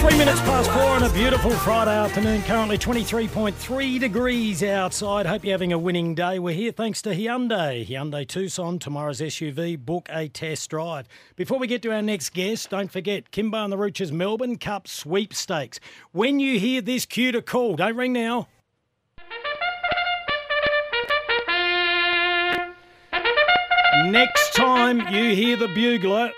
[0.00, 2.40] Three minutes past four on a beautiful Friday afternoon.
[2.44, 5.26] Currently 23.3 degrees outside.
[5.26, 6.38] Hope you're having a winning day.
[6.38, 7.86] We're here thanks to Hyundai.
[7.86, 9.78] Hyundai Tucson, tomorrow's SUV.
[9.78, 11.06] Book a test drive.
[11.36, 14.88] Before we get to our next guest, don't forget Kymbo and the Rooch's Melbourne Cup
[14.88, 15.78] sweepstakes.
[16.12, 18.48] When you hear this cue to call, don't ring now.
[24.06, 26.32] Next time you hear the bugler,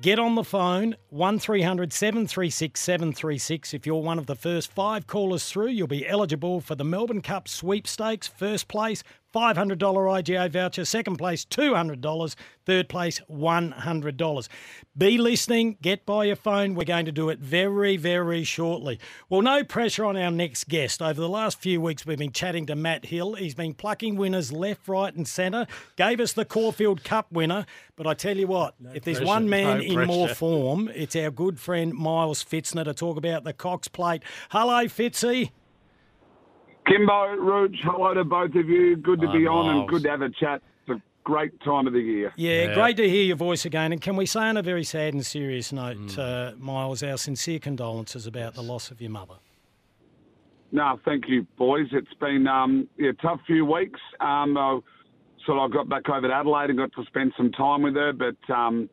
[0.00, 3.74] get on the phone 1300 736 736.
[3.74, 7.22] If you're one of the first five callers through, you'll be eligible for the Melbourne
[7.22, 8.28] Cup sweepstakes.
[8.28, 9.02] First place,
[9.36, 10.84] $500 IGA voucher.
[10.86, 12.34] Second place, $200.
[12.64, 14.48] Third place, $100.
[14.96, 15.76] Be listening.
[15.82, 16.74] Get by your phone.
[16.74, 18.98] We're going to do it very, very shortly.
[19.28, 21.02] Well, no pressure on our next guest.
[21.02, 23.34] Over the last few weeks, we've been chatting to Matt Hill.
[23.34, 25.66] He's been plucking winners left, right, and centre.
[25.96, 27.66] Gave us the Caulfield Cup winner.
[27.94, 31.14] But I tell you what, if there's pressure, one man no in more form, it's
[31.14, 34.24] our good friend Miles Pfitzner to talk about the Cox Plate.
[34.50, 35.52] Hello, Fitzy.
[36.88, 38.96] Kymbo, Rooch, hello to both of you.
[38.96, 40.62] Good to Hi, be on and good to have a chat.
[40.88, 42.32] It's a great time of the year.
[42.34, 43.92] Yeah, great to hear your voice again.
[43.92, 46.18] And can we say on a very sad and serious note, Mm.
[46.18, 49.34] uh, Miles, our sincere condolences about the loss of your mother.
[50.72, 51.86] No, thank you, boys.
[51.92, 54.00] It's been um, yeah, a tough few weeks.
[54.20, 54.80] Um, uh,
[55.46, 58.12] so I got back over to Adelaide and got to spend some time with her.
[58.12, 58.90] But um,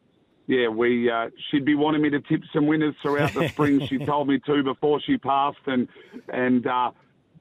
[0.48, 3.86] yeah, we uh, she'd be wanting me to tip some winners throughout the spring.
[3.88, 5.88] she told me to before she passed, and
[6.28, 6.92] and uh,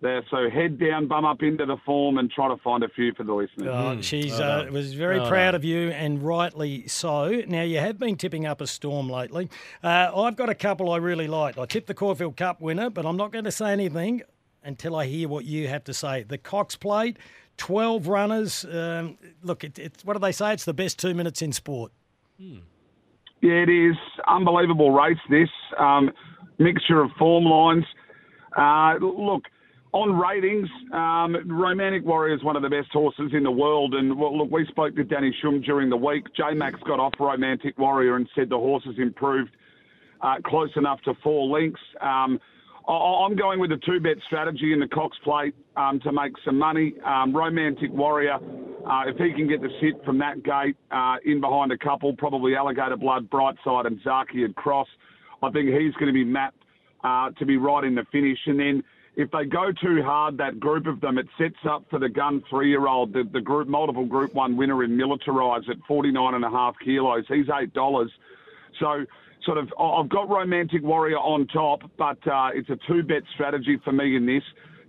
[0.03, 0.24] there.
[0.30, 3.24] So head down, bum up into the form, and try to find a few for
[3.24, 3.68] the listeners.
[3.68, 7.42] Uh, she's uh, was very proud of you, and rightly so.
[7.48, 9.48] Now you have been tipping up a storm lately.
[9.82, 11.59] Uh, I've got a couple I really like.
[11.59, 14.22] I tipped the Caulfield Cup winner, but I'm not going to say anything
[14.62, 16.22] until I hear what you have to say.
[16.22, 17.16] The Cox Plate,
[17.57, 18.64] twelve runners.
[18.64, 20.53] Um, look, it, it's what do they say?
[20.53, 21.90] It's the best two minutes in sport.
[23.43, 23.97] Yeah, it is
[24.28, 25.18] unbelievable race.
[25.28, 26.11] This um,
[26.59, 27.84] mixture of form lines.
[28.57, 29.43] Uh, look,
[29.93, 33.95] on ratings, um, Romantic Warrior is one of the best horses in the world.
[33.95, 36.24] And well, look, we spoke to Danny Shum during the week.
[36.36, 39.51] J Mac got off Romantic Warrior and said the horse has improved
[40.20, 41.80] uh, close enough to four links.
[42.01, 42.38] Um,
[42.88, 46.58] I'm going with the two bet strategy in the Cox Plate um, to make some
[46.58, 46.94] money.
[47.04, 51.40] Um, Romantic Warrior, uh, if he can get the sit from that gate uh, in
[51.40, 54.88] behind a couple, probably Alligator Blood, Brightside, and Zaaki and Cross,
[55.42, 56.62] I think he's going to be mapped
[57.04, 58.38] uh, to be right in the finish.
[58.46, 58.82] And then
[59.16, 62.42] if they go too hard, that group of them, it sets up for the gun
[62.48, 66.44] three year old, the, the group multiple group one winner in Militarize at 49 and
[66.44, 67.24] a half kilos.
[67.28, 68.08] He's $8.
[68.80, 69.04] So,
[69.45, 73.78] sort of, I've got Romantic Warrior on top, but uh, it's a two bet strategy
[73.84, 74.43] for me in this.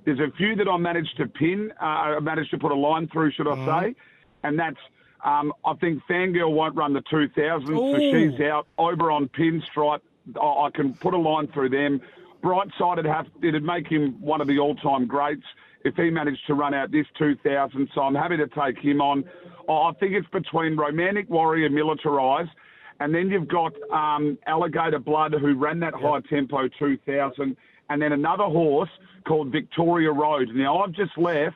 [0.05, 3.07] There's a few that I managed to pin, uh, I managed to put a line
[3.07, 3.95] through, should I say,
[4.43, 4.77] and that's.
[5.25, 8.67] Um, I think Fangirl won't run the 2000, so she's out.
[8.77, 10.01] Oberon Pinstripe,
[10.35, 12.01] I, I can put a line through them.
[12.43, 15.45] Brightside it'd, have it'd make him one of the all-time greats
[15.85, 17.89] if he managed to run out this 2000.
[17.95, 19.23] So I'm happy to take him on.
[19.69, 22.49] I think it's between Romantic Warrior, Militarize,
[22.99, 27.55] and then you've got um, Alligator Blood who ran that high tempo 2000,
[27.89, 28.89] and then another horse
[29.25, 30.49] called Victoria Road.
[30.53, 31.55] Now I've just left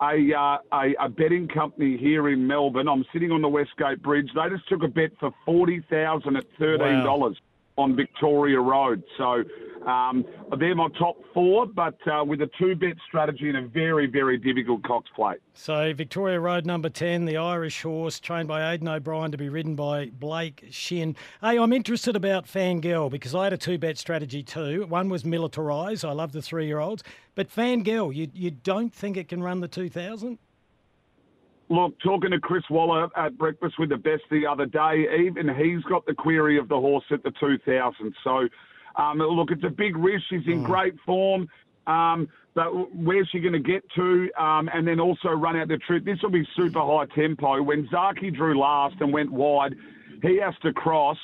[0.00, 2.88] a, uh, a a betting company here in Melbourne.
[2.88, 4.30] I'm sitting on the Westgate Bridge.
[4.34, 7.38] They just took a bet for forty thousand at thirteen dollars
[7.76, 9.02] on Victoria Road.
[9.16, 9.44] So
[9.86, 10.24] um,
[10.58, 14.38] they're my top four, but uh, with a two bet strategy and a very very
[14.38, 15.38] difficult Cox plate.
[15.54, 19.74] So Victoria Road number 10, the Irish horse, trained by Aidan O'Brien to be ridden
[19.74, 21.16] by Blake Shinn.
[21.40, 24.86] Hey, I'm interested about Fangirl because I had a two-bet strategy too.
[24.88, 26.08] One was Militarize.
[26.08, 27.02] I love the three-year-olds.
[27.34, 30.38] But Fangirl, you, you don't think it can run the 2000?
[31.72, 35.82] Look, talking to Chris Waller at breakfast with the best the other day, even he's
[35.84, 38.14] got the query of the horse at the 2000.
[38.22, 38.46] So,
[39.02, 40.22] um, look, it's a big risk.
[40.28, 41.48] She's in great form.
[41.86, 44.28] Um, but where's she going to get to?
[44.38, 46.04] Um, and then also run out the trip.
[46.04, 47.62] This will be super high tempo.
[47.62, 49.74] When Zaaki drew last and went wide,
[50.20, 51.16] he has to cross.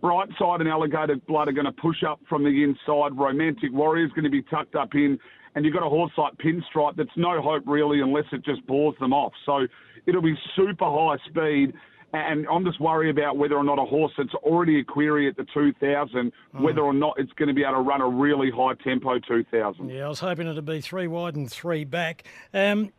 [0.00, 3.18] Brightside and Alligator Blood are going to push up from the inside.
[3.18, 5.18] Romantic Warrior's going to be tucked up in.
[5.56, 8.94] And you've got a horse like Pinstripe that's no hope really unless it just bores
[9.00, 9.32] them off.
[9.46, 9.66] So
[10.06, 11.74] it'll be super high speed.
[12.12, 15.36] And I'm just worried about whether or not a horse that's already a query at
[15.36, 16.60] the 2000, Mm.
[16.60, 19.88] whether or not it's going to be able to run a really high tempo 2000.
[19.90, 22.22] Yeah, I was hoping it'd be three wide and three back.
[22.54, 22.92] Um,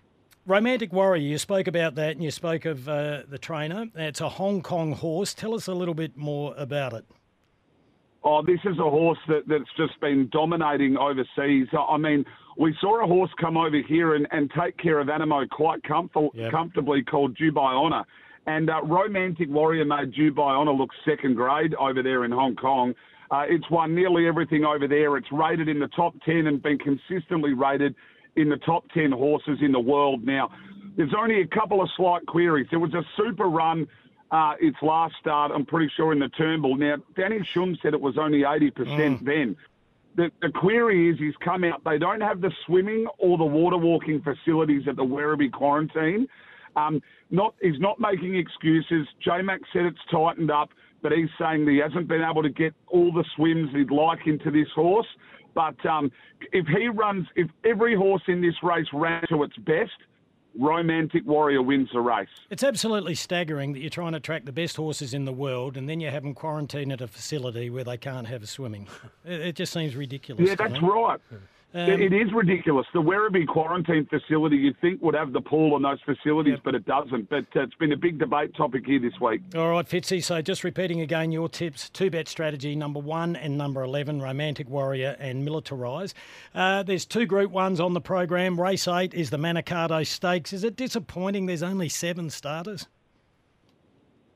[0.45, 3.88] Romantic Warrior, you spoke about that and you spoke of uh, the trainer.
[3.95, 5.34] It's a Hong Kong horse.
[5.34, 7.05] Tell us a little bit more about it.
[8.24, 11.68] Oh, this is a horse that, that's just been dominating overseas.
[11.78, 12.26] I mean,
[12.58, 16.30] we saw a horse come over here and, and take care of Anamoe quite comfort,
[16.51, 18.03] comfortably called Dubai Honor.
[18.47, 22.93] And uh, Romantic Warrior made Dubai Honor look second grade over there in Hong Kong.
[23.30, 25.18] Uh, it's won nearly everything over there.
[25.18, 27.93] It's rated in the top 10 and been consistently rated
[28.38, 30.24] in the top 10 horses in the world.
[30.26, 30.49] Now,
[30.95, 32.68] there's only a couple of slight queries.
[32.70, 33.88] There was a super run
[34.32, 36.76] uh, its last start, I'm pretty sure, in the Turnbull.
[36.76, 39.55] Now, Danny Shum said it was only 80% then.
[40.18, 41.84] The, the query is he's come out.
[41.86, 46.28] They don't have the swimming or the water walking facilities at the Werribee quarantine.
[46.76, 47.01] Um,
[47.32, 49.07] not he's not making excuses.
[49.24, 50.70] J Mac said it's tightened up,
[51.01, 54.26] but he's saying that he hasn't been able to get all the swims he'd like
[54.26, 55.07] into this horse.
[55.53, 56.11] But um,
[56.51, 59.97] if he runs, if every horse in this race ran to its best,
[60.58, 62.28] Romantic Warrior wins the race.
[62.49, 65.88] It's absolutely staggering that you're trying to track the best horses in the world and
[65.88, 68.88] then you have them quarantined at a facility where they can't have a swimming.
[69.26, 70.47] It, it just seems ridiculous.
[70.47, 70.80] Yeah, that's me.
[70.88, 71.20] right.
[71.78, 72.88] Um, it is ridiculous.
[72.92, 76.88] The Werribee quarantine facility, you'd think would have the pool and those facilities, but it
[76.88, 77.30] doesn't.
[77.30, 79.42] But uh, it's been a big debate topic here this week.
[79.56, 80.24] All right, Fitzy.
[80.24, 84.68] So just repeating again your tips: two bet strategy, number one and number eleven, Romantic
[84.68, 86.16] Warrior and Militarize.
[86.56, 88.60] Uh, there's two Group Ones on the program.
[88.60, 90.54] Race eight is the Manikato Stakes.
[90.54, 91.46] Is it disappointing?
[91.46, 92.88] There's only seven starters.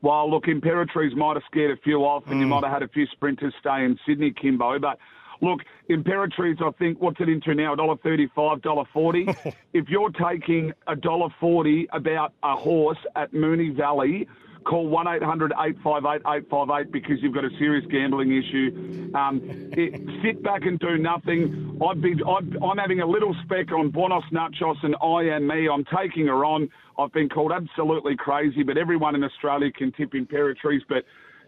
[0.00, 2.88] Well, look, Imperatrice might have scared a few off, and you might have had a
[2.88, 4.80] few sprinters stay in Sydney, Kymbo.
[4.80, 4.98] But
[5.42, 7.74] look, Imperatrice, I think, what's it into now?
[7.74, 9.54] $1.35, $1.40.
[9.74, 14.26] if you're taking $1.40 about a horse at Moonee Valley,
[14.64, 19.10] call 1 800 858 858 because you've got a serious gambling issue.
[19.14, 19.40] Um,
[19.72, 21.78] it, sit back and do nothing.
[21.84, 25.68] I'd be, I'd, I'm having a little spec on Buenos Noches and I am me.
[25.68, 26.68] I'm taking her on.
[26.96, 30.82] I've been called absolutely crazy, but everyone in Australia can tip Imperatrice.
[30.88, 31.04] But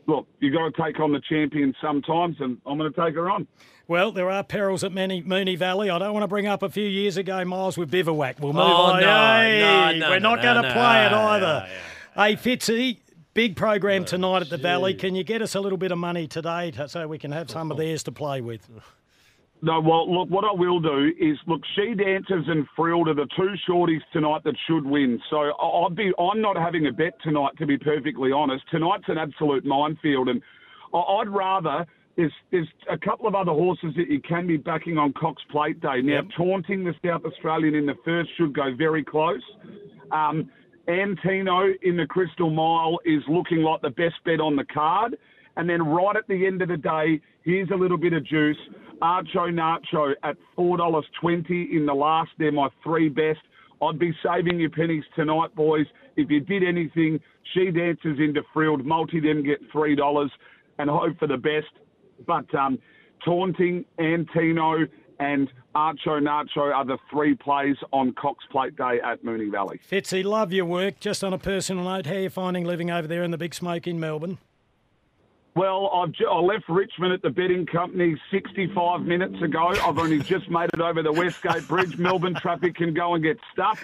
[0.07, 3.31] look, you've got to take on the champion sometimes, and I'm going to take her
[3.31, 3.47] on.
[3.87, 5.91] Well, there are perils at Moonee, Moonee Valley.
[5.91, 8.37] I don't want to bring up a few years ago, Miles, with Bivouac.
[8.41, 9.01] We'll move Oh, on.
[9.01, 11.69] no, Hey, no, no, We're no, not no, going to no, play it no, either.
[12.15, 12.99] Hey, Fitzy,
[13.35, 14.95] big program Oh, tonight at the Valley.
[14.95, 17.51] Can you get us a little bit of money today to, so we can have
[17.51, 18.69] some of theirs to play with?
[19.63, 21.63] No, well, look, what I will do is look.
[21.75, 25.19] She dancers and Frilled are the two shorties tonight that should win.
[25.31, 26.13] So I'd be.
[26.19, 28.65] I'm not having a bet tonight, to be perfectly honest.
[28.71, 30.43] Tonight's an absolute minefield, and
[30.93, 31.87] I'd rather.
[32.17, 35.81] There's there's a couple of other horses that you can be backing on Cox Plate
[35.81, 36.01] Day.
[36.03, 39.43] Now, taunting the South Australian in the first should go very close.
[40.13, 40.51] Um,
[40.89, 45.17] Antino in the Crystal Mile is looking like the best bet on the card.
[45.57, 48.57] And then right at the end of the day, here's a little bit of juice.
[49.05, 52.31] Archo Nacho at $4.20 in the last.
[52.39, 53.41] They're my three best.
[53.83, 55.87] I'd be saving your pennies tonight, boys.
[56.17, 57.21] If you did anything,
[57.53, 60.29] she dances into Frilled, multi them get $3
[60.79, 61.67] and hope for the best.
[62.27, 62.79] But um,
[63.23, 64.87] Taunting, Antino,
[65.21, 69.81] and Archo Nacho are the three plays on Cox Plate Day at Moonee Valley.
[69.91, 70.99] Fitzy, love your work.
[70.99, 73.55] Just on a personal note, how are you finding living over there in the big
[73.55, 74.39] smoke in Melbourne?
[75.57, 79.69] Well, I've ju- I left Richmond at the betting company 65 minutes ago.
[79.85, 81.99] I've only just made it over the Westgate Bridge.
[81.99, 83.79] Melbourne traffic can go and get stuck.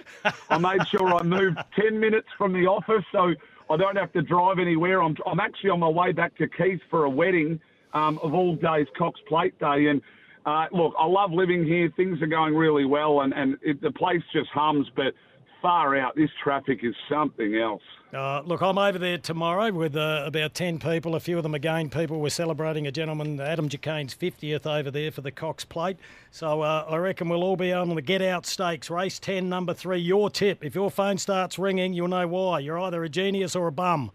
[0.51, 3.35] I made sure I moved 10 minutes from the office so
[3.71, 5.03] I don't have to drive anywhere.
[5.03, 7.61] I'm, I'm actually on my way back to Keith for a wedding
[7.95, 9.89] um, of all days, Cox Plate Day.
[9.89, 10.03] And
[10.47, 11.93] uh, look, I love living here.
[11.97, 15.15] Things are going really well, and, and it, the place just hums, but
[15.61, 17.83] far out, this traffic is something else.
[18.13, 21.15] Uh, look, I'm over there tomorrow with uh, about 10 people.
[21.15, 22.21] A few of them again people.
[22.21, 25.97] We're celebrating a gentleman, Adam Jacane's 50th over there for the Cox Plate.
[26.33, 28.91] So uh, I reckon we'll all be able to get out stakes.
[28.91, 30.65] Race 10, number three, your tip.
[30.65, 32.59] If your phone starts ringing, you'll know why.
[32.59, 34.11] You're either a genius or a bum.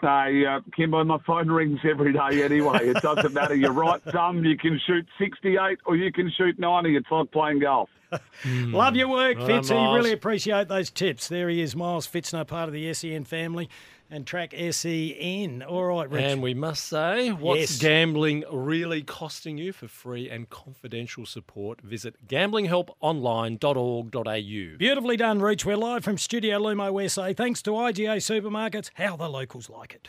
[0.00, 2.88] Hey, uh, Kymbo, my phone rings every day anyway.
[2.88, 3.54] It doesn't matter.
[3.54, 4.44] You're right, dumb.
[4.44, 6.96] You can shoot 68 or you can shoot 90.
[6.96, 7.90] It's like playing golf.
[8.46, 9.94] Love your work, Well done, Fitzy.
[9.94, 11.28] Really appreciate those tips.
[11.28, 13.68] There he is, Miles Pfitzner, part of the SEN family
[14.10, 15.62] and track SEN.
[15.62, 16.22] All right, Rich.
[16.24, 17.78] And we must say, what's Yes.
[17.78, 19.72] gambling really costing you?
[19.72, 24.76] For free and confidential support, visit gamblinghelponline.org.au.
[24.78, 25.64] Beautifully done, Reach.
[25.64, 27.32] We're live from Studio Lumo USA.
[27.34, 28.90] Thanks to IGA Supermarkets.
[28.94, 30.08] How the locals like it.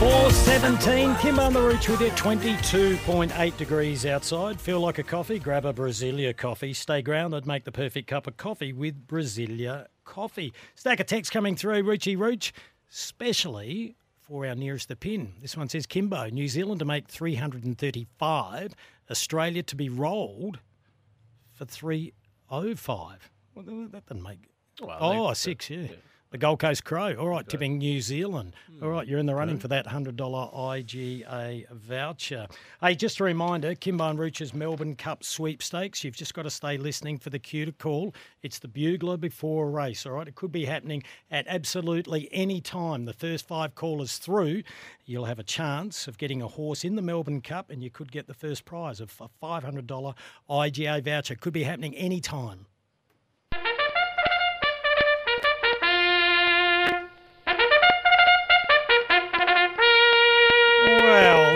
[0.00, 4.58] 417, Kymbo on the Rooch with it, 22.8 degrees outside.
[4.58, 5.38] Feel like a coffee?
[5.38, 6.72] Grab a Brasilia coffee.
[6.72, 10.54] Stay grounded, make the perfect cup of coffee with Brasilia coffee.
[10.74, 12.54] Stack of text coming through, Roochy Rooch,
[12.90, 15.34] especially for our nearest the pin.
[15.42, 18.74] This one says Kymbo, New Zealand to make 335,
[19.10, 20.60] Australia to be rolled
[21.52, 23.30] for 305.
[23.54, 24.38] Well, that doesn't make.
[24.80, 25.88] Well, oh, six, yeah.
[26.30, 27.16] The Gold Coast Crow.
[27.16, 28.54] All right, tipping New Zealand.
[28.80, 29.62] All right, you're in the running Okay.
[29.62, 32.46] for that $100 IGA voucher.
[32.80, 36.04] Hey, just a reminder Kymbo and Rooch's Melbourne Cup sweepstakes.
[36.04, 38.14] You've just got to stay listening for the cue to call.
[38.44, 40.28] It's the bugler before a race, all right?
[40.28, 41.02] It could be happening
[41.32, 43.06] at absolutely any time.
[43.06, 44.62] The first five callers through,
[45.04, 48.12] you'll have a chance of getting a horse in the Melbourne Cup, and you could
[48.12, 50.14] get the first prize of a $500
[50.48, 51.34] IGA voucher.
[51.34, 52.66] Could be happening any time.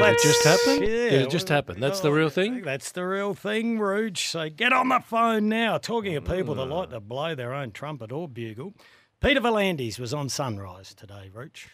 [0.04, 0.82] Did it just happen?
[0.82, 1.80] Yeah, Did it just happen?
[1.80, 2.62] That's the real thing?
[2.62, 4.28] That's the real thing, Rooch.
[4.28, 5.78] So get on the phone now.
[5.78, 8.74] Talking of people that like to blow their own trumpet or bugle,
[9.20, 11.68] Peter V'landys was on Sunrise today, Rooch.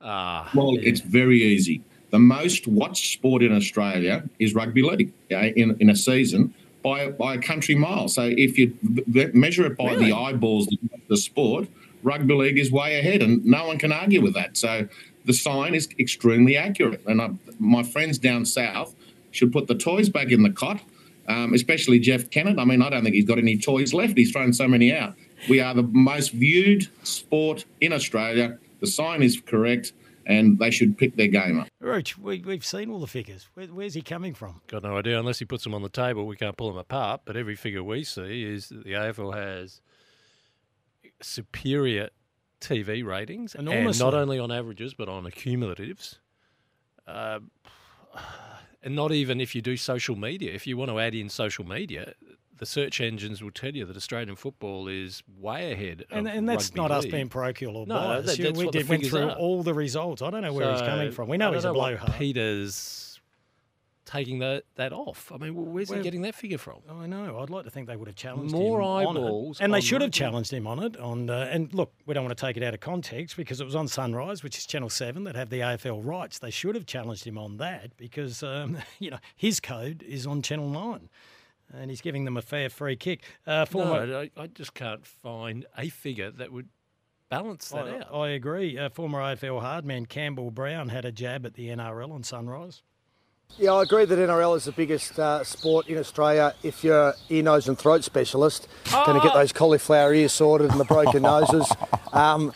[0.00, 1.82] Ah, Well, it's very easy.
[2.10, 7.34] The most watched sport in Australia is rugby league in, in a season by, by
[7.34, 8.08] a country mile.
[8.08, 10.06] So if you v- v- measure it by Really?
[10.10, 11.66] the eyeballs of the sport,
[12.02, 14.56] rugby league is way ahead, and no one can argue with that.
[14.56, 14.86] So
[15.24, 17.02] the sign is extremely accurate.
[17.06, 18.94] And I, my friends down south
[19.30, 20.80] should put the toys back in the cot,
[21.28, 22.58] um, especially Jeff Kennett.
[22.58, 24.16] I mean, I don't think he's got any toys left.
[24.16, 25.14] He's thrown so many out.
[25.48, 28.58] We are the most viewed sport in Australia.
[28.80, 29.92] The sign is correct,
[30.26, 31.68] and they should pick their game up.
[31.80, 33.48] Rooch, we, we've seen all the figures.
[33.54, 34.60] Where, where's he coming from?
[34.68, 35.18] Got no idea.
[35.18, 37.22] Unless he puts them on the table, we can't pull them apart.
[37.24, 39.80] But every figure we see is that the AFL has
[41.20, 42.10] superior
[42.66, 44.04] TV ratings, and Enormously.
[44.04, 46.18] not only on averages but on accumulatives.
[47.06, 47.40] Uh,
[48.82, 50.52] and not even if you do social media.
[50.52, 52.14] If you want to add in social media,
[52.56, 56.04] the search engines will tell you that Australian football is way ahead.
[56.10, 57.12] And, of and that's rugby not us league.
[57.12, 58.26] being parochial or No, biased.
[58.36, 59.36] that- that's we what the did, went figures through are.
[59.36, 60.22] all the results.
[60.22, 61.28] I don't know where he's coming from.
[61.28, 62.12] We I know don't he's a what blowhard.
[62.18, 63.13] Peter's
[64.04, 65.32] taking that that off.
[65.32, 66.80] I mean, where's Well, he getting that figure from?
[66.90, 67.38] I know.
[67.40, 69.20] I'd like to think they would have challenged More him on it.
[69.20, 70.96] eyeballs and they should have challenged him on it.
[70.96, 73.64] On uh, and look, we don't want to take it out of context because it
[73.64, 76.38] was on Sunrise, which is Channel Seven that have the AFL rights.
[76.38, 80.42] They should have challenged him on that because um, you know his code is on
[80.42, 81.08] Channel Nine,
[81.72, 83.22] and he's giving them a fair free kick.
[83.46, 86.68] Uh, former, No, I, I just can't find a figure that would
[87.30, 88.14] balance that I, out.
[88.14, 88.78] I agree.
[88.78, 92.82] Uh, former AFL hardman Campbell Brown had a jab at the NRL on Sunrise.
[93.56, 96.54] Yeah, I agree that NRL is the biggest uh, sport in Australia.
[96.64, 100.80] If you're ear, nose, and throat specialist, going to get those cauliflower ears sorted and
[100.80, 101.70] the broken noses.
[102.12, 102.52] Um,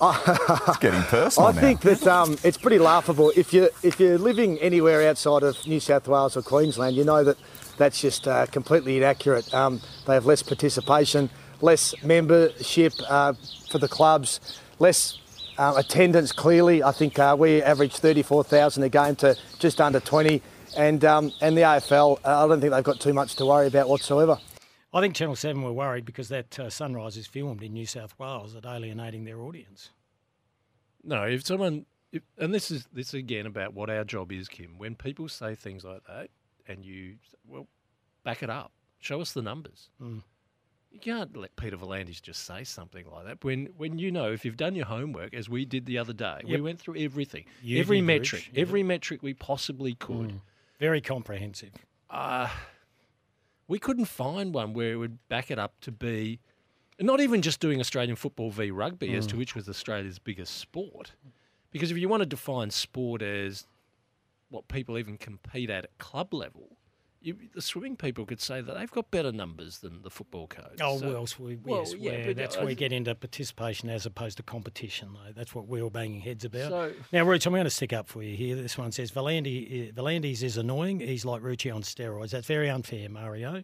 [0.00, 1.60] it's getting personal I now.
[1.60, 3.32] think that um, it's pretty laughable.
[3.36, 7.22] If you if you're living anywhere outside of New South Wales or Queensland, you know
[7.24, 7.38] that
[7.78, 9.52] that's just uh, completely inaccurate.
[9.54, 11.30] Um, they have less participation,
[11.60, 13.34] less membership uh,
[13.70, 15.18] for the clubs, less
[15.58, 16.32] uh, attendance.
[16.32, 20.42] Clearly, I think uh, we average 34,000 a game to just under 20,
[20.76, 23.66] and um, and the AFL, uh, I don't think they've got too much to worry
[23.66, 24.38] about whatsoever.
[24.94, 28.14] I think Channel 7 were worried because that uh, Sunrise is filmed in New South
[28.18, 29.90] Wales at alienating their audience.
[31.02, 34.78] No, if someone, if, and this is this again about what our job is, Kim.
[34.78, 36.28] When people say things like that,
[36.68, 37.16] and you,
[37.48, 37.66] well,
[38.22, 39.88] back it up, show us the numbers.
[40.00, 40.22] Mm.
[40.92, 44.44] You can't let Peter V'landys just say something like that when when you know if
[44.44, 46.42] you've done your homework, as we did the other day.
[46.46, 50.28] We went through everything, You every metric, Rich, every metric we possibly could.
[50.28, 50.40] Mm.
[50.78, 51.72] Very comprehensive.
[52.10, 52.48] Uh,
[53.68, 56.40] we couldn't find one where it would back it up to be
[57.00, 59.38] not even just doing Australian football v rugby, as to Mm.
[59.38, 61.12] which was Australia's biggest sport.
[61.70, 63.66] Because if you want to define sport as
[64.50, 66.76] what people even compete at at club level,
[67.22, 70.80] you, the swimming people could say that they've got better numbers than the football codes.
[70.80, 73.14] Oh, So- well, so we, Well, yes, yeah, but that's I- where we get into
[73.14, 75.32] participation as opposed to competition, though.
[75.32, 76.70] That's what we're all banging heads about.
[76.70, 78.56] So- now, Rooch, I'm going to stick up for you here.
[78.56, 81.00] This one says Valandi, uh, V'landys is annoying.
[81.00, 82.30] He's like Rucci on steroids.
[82.30, 83.62] That's very unfair, Mario.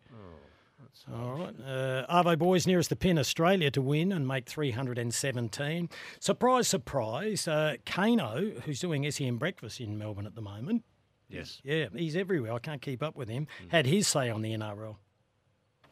[1.12, 1.54] All right.
[1.64, 5.88] Uh, Arvo Boys nearest the pin, Australia to win and make 317.
[6.20, 7.46] Surprise, surprise.
[7.48, 10.82] Uh, Kano, who's doing SEN breakfast in Melbourne at the moment.
[11.28, 11.60] Yes.
[11.62, 12.52] Yeah, he's everywhere.
[12.52, 13.46] I can't keep up with him.
[13.64, 13.70] Mm.
[13.70, 14.96] Had his say on the NRL.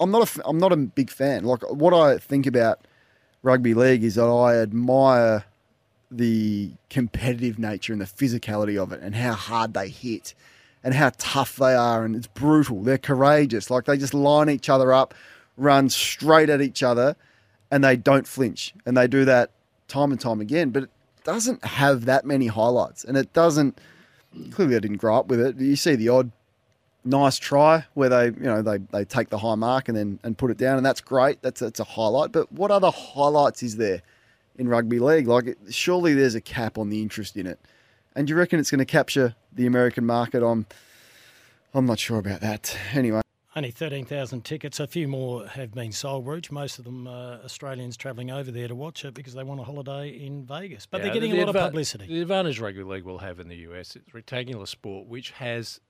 [0.00, 1.44] I'm not a f- I'm not a big fan.
[1.44, 2.86] Like what I think about
[3.42, 5.44] rugby league is that I admire
[6.10, 10.34] the competitive nature and the physicality of it and how hard they hit
[10.84, 12.82] and how tough they are and it's brutal.
[12.82, 13.70] They're courageous.
[13.70, 15.14] Like they just line each other up,
[15.56, 17.16] run straight at each other
[17.70, 18.74] and they don't flinch.
[18.84, 19.50] And they do that
[19.88, 20.70] time and time again.
[20.70, 20.90] But it
[21.24, 23.78] doesn't have that many highlights and it doesn't
[24.50, 25.56] clearly I didn't grow up with it.
[25.58, 26.30] You see the odd
[27.04, 30.36] nice try where they you know they, they take the high mark and then and
[30.36, 31.40] put it down and that's great.
[31.42, 32.32] That's that's a highlight.
[32.32, 34.02] But what other highlights is there?
[34.58, 35.26] in rugby league.
[35.26, 37.58] Like, it, surely there's a cap on the interest in it.
[38.14, 40.42] And do you reckon it's going to capture the American market?
[40.42, 40.66] I'm,
[41.74, 42.76] I'm not sure about that.
[42.92, 43.25] Anyway.
[43.56, 44.80] Only 13,000 tickets.
[44.80, 46.50] A few more have been sold, Rooch.
[46.50, 49.64] Most of them uh, Australians travelling over there to watch it because they want a
[49.64, 50.84] holiday in Vegas.
[50.84, 52.06] But yeah, they're getting the a lot adva- of publicity.
[52.06, 55.80] The advantage rugby league will have in the US, it's rectangular sport, which has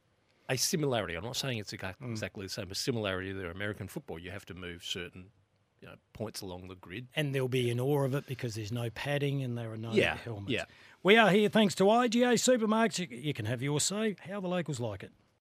[0.49, 1.17] a similarity.
[1.17, 1.95] I'm not saying it's mm.
[2.09, 4.21] exactly the same, but similarity to American football.
[4.21, 5.27] You have to move certain
[5.81, 7.09] you know, points along the grid.
[7.17, 9.91] And they'll be in awe of it because there's no padding and there are no
[9.91, 10.53] yeah, helmets.
[10.53, 10.65] Yeah.
[11.03, 13.09] We are here thanks to IGA Supermarkets.
[13.11, 15.11] You can have your say how the locals like it.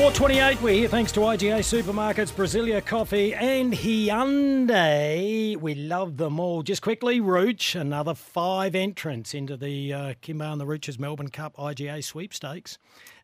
[0.00, 5.54] 428, we're here thanks to IGA Supermarkets, Brasilia Coffee and Hyundai.
[5.58, 6.62] We love them all.
[6.62, 11.54] Just quickly, Rooch, another five entrants into the uh, Kymbo and the Rooch's Melbourne Cup
[11.56, 12.78] IGA sweepstakes.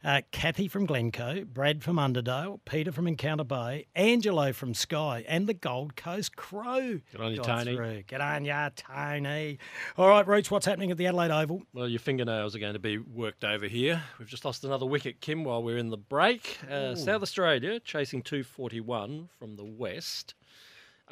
[0.04, 5.46] Uh, Kathy from Glencoe, Brad from Underdale, Peter from Encounter Bay, Angelo from Skye, and
[5.46, 7.00] the Gold Coast Crow.
[7.12, 7.74] Good on you, Tony.
[7.74, 8.02] Through.
[8.06, 9.58] Good on ya, Tony.
[9.96, 11.62] All right, Rooch, what's happening at the Adelaide Oval?
[11.72, 14.02] Well, your fingernails are going to be worked over here.
[14.18, 16.58] We've just lost another wicket, Kim, while we're in the break.
[16.70, 20.34] Uh, South Australia chasing 241 from the west.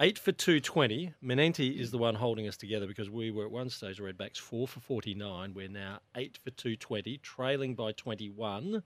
[0.00, 1.14] Eight for 220.
[1.22, 4.66] Menenti is the one holding us together because we were at one stage Redbacks four
[4.66, 5.54] for 49.
[5.54, 8.82] We're now eight for 220, trailing by 21.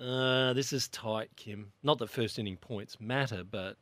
[0.00, 1.72] Uh, this is tight, Kim.
[1.82, 3.76] Not that first inning points matter, but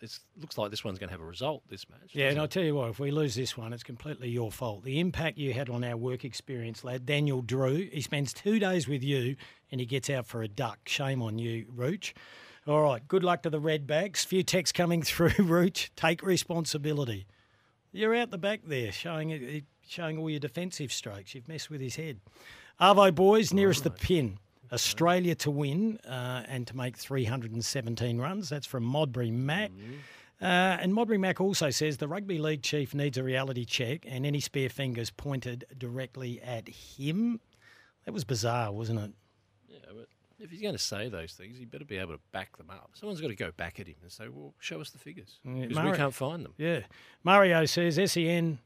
[0.00, 2.10] it looks like this one's going to have a result this match.
[2.14, 4.82] Yeah, and I'll tell you what, if we lose this one, it's completely your fault.
[4.82, 8.88] The impact you had on our work experience, lad, Daniel Drew, he spends two days
[8.88, 9.36] with you
[9.70, 10.80] and he gets out for a duck.
[10.86, 12.12] Shame on you, Rooch.
[12.68, 13.08] All right.
[13.08, 14.26] Good luck to the Redbacks.
[14.26, 15.88] Few texts coming through, Rooch.
[15.96, 17.26] Take responsibility.
[17.92, 21.34] You're out the back there showing showing all your defensive strokes.
[21.34, 22.20] You've messed with his head.
[22.78, 24.38] Arvo boys, nearest the pin.
[24.70, 28.50] Australia to win uh, and to make 317 runs.
[28.50, 29.70] That's from Modbury Mac.
[29.70, 30.44] Mm-hmm.
[30.44, 34.26] Uh, and Modbury Mac also says the rugby league chief needs a reality check and
[34.26, 37.40] any spare fingers pointed directly at him.
[38.04, 39.12] That was bizarre, wasn't it?
[40.38, 42.90] If he's going to say those things, he better be able to back them up.
[42.94, 45.76] Someone's got to go back at him and say, "Well, show us the figures," because
[45.76, 46.54] yeah, we can't find them.
[46.56, 46.80] Yeah,
[47.24, 48.58] Mario says SEN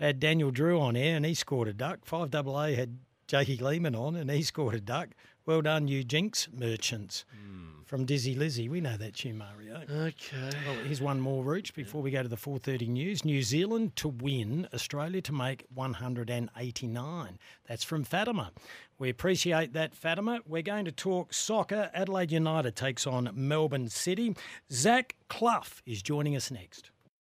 [0.00, 2.00] had Daniel Drew on air and he scored a duck.
[2.04, 5.10] Five double A had Jakey Lehmann on and he scored a duck.
[5.46, 7.24] Well done, you Jinx merchants.
[7.36, 8.68] Mm from Dizzy Lizzy.
[8.68, 9.82] We know that tune, Mario.
[9.90, 10.50] Okay.
[10.66, 13.24] Well, here's one more, Rooch, before we go to the 4.30 news.
[13.24, 17.38] New Zealand to win, Australia to make 189.
[17.68, 18.52] That's from Fatima.
[18.98, 20.40] We appreciate that, Fatima.
[20.46, 21.90] We're going to talk soccer.
[21.94, 24.34] Adelaide United takes on Melbourne City.
[24.72, 26.90] Zach Clough is joining us next.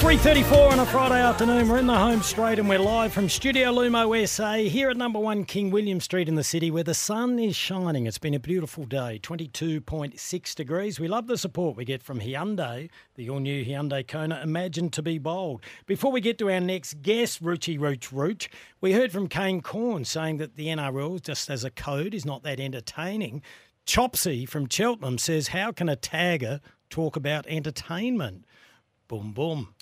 [0.00, 1.68] 3.34 on a Friday afternoon.
[1.68, 5.18] We're in the home straight and we're live from Studio Lumo SA here at number
[5.18, 8.06] one King William Street in the city where the sun is shining.
[8.06, 10.98] It's been a beautiful day, 22.6 degrees.
[10.98, 15.02] We love the support we get from Hyundai, the all new Hyundai Kona, imagined to
[15.02, 15.60] be bold.
[15.84, 18.48] Before we get to our next guest, Roochy Rooch Rooch,
[18.80, 22.42] we heard from Kane Cornes saying that the NRL, just as a code, is not
[22.44, 23.42] that entertaining.
[23.84, 28.46] Chopsy from Cheltenham says, How can a tagger talk about entertainment?
[29.06, 29.74] Boom, boom.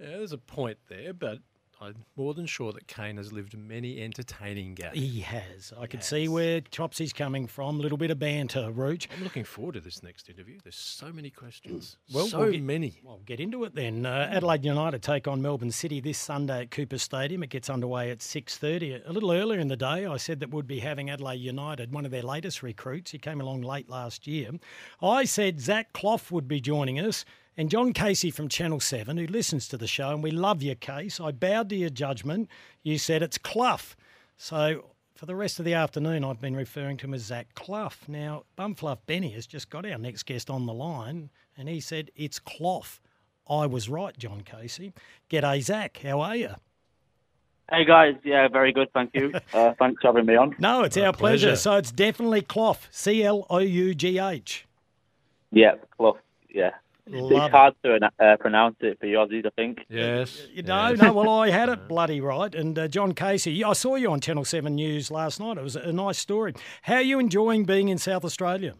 [0.00, 1.38] Yeah, there's a point there, but
[1.80, 4.94] I'm more than sure that Kane has lived many entertaining games.
[4.94, 5.74] He has.
[5.78, 7.78] I can see where Chopsy's coming from.
[7.78, 9.08] A little bit of banter, Rooch.
[9.14, 10.58] I'm looking forward to this next interview.
[10.62, 11.98] There's so many questions.
[12.14, 13.00] Well, so we'll get, many.
[13.02, 14.06] Well, get into it then.
[14.06, 17.42] Uh, Adelaide United take on Melbourne City this Sunday at Coopers Stadium.
[17.42, 19.06] It gets underway at 6.30.
[19.06, 22.04] A little earlier in the day, I said that we'd be having Adelaide United, one
[22.04, 23.10] of their latest recruits.
[23.10, 24.50] He came along late last year.
[25.02, 27.24] I said Zach Clough would be joining us
[27.58, 30.74] And John Casey from Channel 7, who listens to the show, and we love your
[30.74, 32.50] case, I bowed to your judgment.
[32.82, 33.94] You said it's Clough.
[34.36, 34.84] So
[35.14, 37.92] for the rest of the afternoon, I've been referring to him as Zach Clough.
[38.08, 42.10] Now, Bumfluff Benny has just got our next guest on the line, and he said
[42.14, 43.00] it's Clough.
[43.48, 44.92] I was right, John Casey.
[45.30, 45.98] G'day, Zach.
[46.02, 46.50] How are you?
[47.70, 49.32] Hey guys, yeah, very good, thank you.
[49.52, 50.54] Uh, thanks for having me on.
[50.58, 51.56] No, it's our pleasure.
[51.56, 54.66] So it's definitely Clough, C L O U G H.
[55.50, 56.72] Yeah, Clough, yeah.
[57.08, 59.78] Love it's hard to uh, pronounce it for you Aussies, I think.
[59.88, 60.48] Yes.
[60.52, 62.52] You know, no, well, I had it bloody right.
[62.52, 65.56] And uh, John Casey, I saw you on Channel 7 News last night.
[65.56, 66.54] It was a nice story.
[66.82, 68.74] How are you enjoying being in South Australia?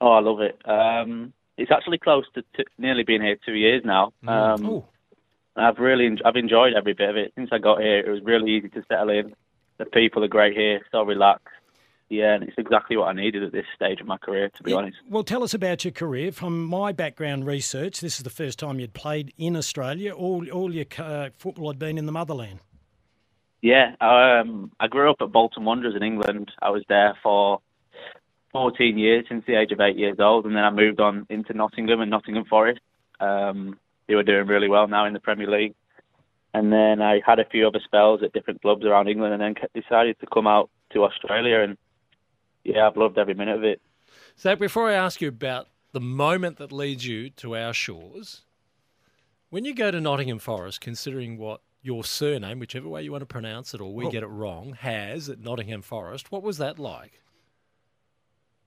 [0.00, 0.58] Oh, I love it.
[0.66, 4.12] Um, it's actually close to t- nearly being here two years now.
[4.26, 4.84] Um, Ooh.
[5.56, 7.98] I've really, en- I've enjoyed every bit of it since I got here.
[7.98, 9.34] It was really easy to settle in.
[9.76, 11.48] The people are great here, so relaxed.
[12.10, 14.72] Yeah, and it's exactly what I needed at this stage of my career, to be
[14.72, 14.96] honest.
[15.08, 16.32] Well, tell us about your career.
[16.32, 20.12] From my background research, this is the first time you'd played in Australia.
[20.12, 22.58] All, all your uh, football had been in the motherland.
[23.62, 26.50] Yeah, um, I grew up at Bolton Wanderers in England.
[26.60, 27.60] I was there for
[28.50, 31.52] 14 years since the age of eight years old, and then I moved on into
[31.52, 32.80] Nottingham and Nottingham Forest.
[33.20, 35.74] Um, they were doing really well now in the Premier League.
[36.52, 39.54] And then I had a few other spells at different clubs around England, and then
[39.80, 41.60] decided to come out to Australia.
[41.60, 41.76] And
[42.64, 43.80] yeah, I've loved every minute of it.
[44.38, 48.42] Zach, before I ask you about the moment that leads you to our shores,
[49.50, 53.26] when you go to Nottingham Forest, considering what your surname, whichever way you want to
[53.26, 54.10] pronounce it or we Oh.
[54.10, 57.22] get it wrong, has at Nottingham Forest, what was that like?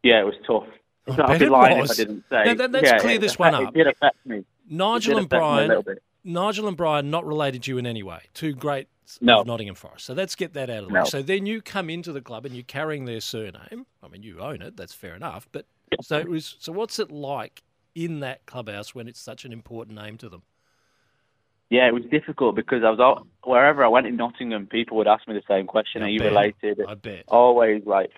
[0.04, 0.68] Yeah, it was tough.
[1.08, 1.92] I I'd bet be it lying was.
[1.92, 2.54] if I didn't say.
[2.56, 3.64] Now, let's Yeah, clear this one up.
[3.64, 4.44] It did affect me.
[4.70, 5.84] Nigel and did me a Brian.
[6.24, 8.22] Nigel and Brian not related to you in any way.
[8.34, 8.90] Two greats
[9.22, 9.42] No.
[9.42, 10.06] of Nottingham Forest.
[10.06, 11.00] So let's get that out of the No.
[11.02, 11.06] way.
[11.10, 13.86] So then you come into the club and you're carrying their surname.
[14.02, 14.78] I mean, you own it.
[14.78, 15.48] That's fair enough.
[15.52, 15.66] But
[16.02, 16.56] so it was.
[16.60, 17.64] So what's it like
[17.96, 20.44] in that clubhouse when it's such an important name to them?
[21.70, 25.08] Yeah, it was difficult because I was all, wherever I went in Nottingham, people would
[25.08, 26.30] ask me the same question: I Are you bet.
[26.32, 26.82] related?
[26.88, 27.24] I bet.
[27.28, 28.12] Always like,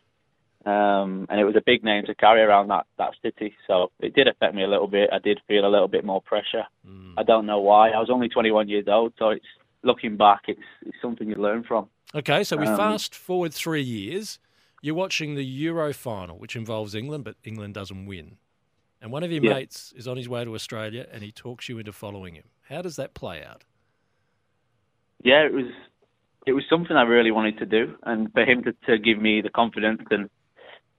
[0.65, 4.13] um, and it was a big name to carry around that that city, so it
[4.13, 5.09] did affect me a little bit.
[5.13, 6.65] I did feel a little bit more pressure.
[6.86, 7.13] Hmm.
[7.17, 7.91] I don't know why.
[7.91, 9.45] I was only 21 years old, so it's
[9.86, 11.88] looking back, it's it's something you learn from.
[12.13, 14.39] Okay, so we Um, fast forward three years.
[14.81, 18.38] You're watching the Euro final, which involves England, but England doesn't win.
[19.01, 19.53] And one of your Yeah.
[19.55, 22.45] mates is on his way to Australia and he talks you into following him.
[22.69, 23.63] How does that play out?
[25.23, 25.65] yeah, it was
[26.45, 29.41] it was something I really wanted to do, and for him to, to give me
[29.41, 30.29] the confidence and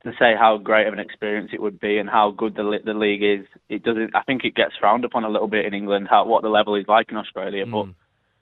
[0.05, 2.95] to say how great of an experience it would be and how good the the
[2.95, 3.47] league is.
[3.69, 4.15] It doesn't.
[4.15, 6.75] I think it gets frowned upon a little bit in England how what the level
[6.75, 7.87] is like in Australia, but.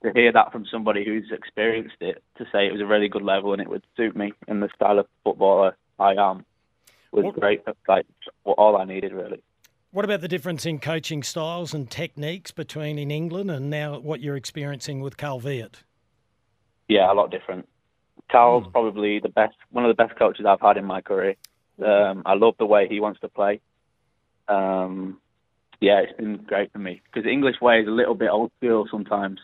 [0.04, 3.22] To hear that from somebody who's experienced it, to say it was a really good
[3.22, 6.44] level and it would suit me and the style of footballer I am,
[7.10, 7.64] was great.
[7.64, 8.06] That's like
[8.44, 9.42] all I needed, really.
[9.92, 14.20] What about the difference in coaching styles and techniques between in England and now what
[14.20, 15.84] you're experiencing with Carl Veart?
[16.88, 17.68] Yeah, a lot different.
[18.30, 21.36] Carl's probably the best, one of the best coaches I've had in my career.
[21.84, 23.60] Um, I love the way he wants to play.
[24.48, 25.20] Um,
[25.80, 28.50] yeah, it's been great for me because the English way is a little bit old
[28.58, 29.38] school sometimes.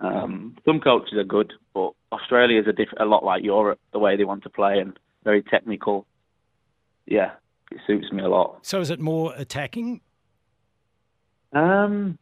[0.00, 3.98] Um, some coaches are good, but Australia is a, diff- a lot like Europe, the
[3.98, 6.06] way they want to play and very technical.
[7.06, 7.32] Yeah,
[7.70, 8.58] it suits me a lot.
[8.62, 10.00] So is it more attacking?
[11.52, 12.18] Um,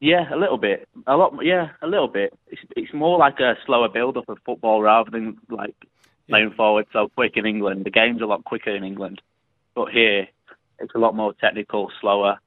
[0.00, 0.88] yeah, a little bit.
[1.06, 1.34] A lot.
[1.42, 2.32] Yeah, a little bit.
[2.48, 5.74] It's it's more like a slower build up of football rather than like
[6.28, 7.84] playing forward so quick in England.
[7.84, 9.20] The game's a lot quicker in England,
[9.74, 10.28] but here
[10.78, 12.38] it's a lot more technical, slower,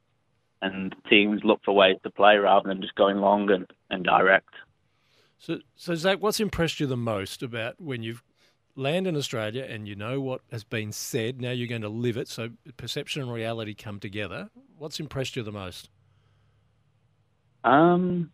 [0.62, 4.49] and teams look for ways to play rather than just going long and, and direct.
[5.38, 8.24] So, so Zach, what's impressed you the most about when you've
[8.76, 11.41] landed in Australia and you know what has been said?
[11.41, 12.28] Now you're going to live it.
[12.28, 14.49] So perception and reality come together.
[14.78, 15.89] What's impressed you the most?
[17.64, 18.32] Um,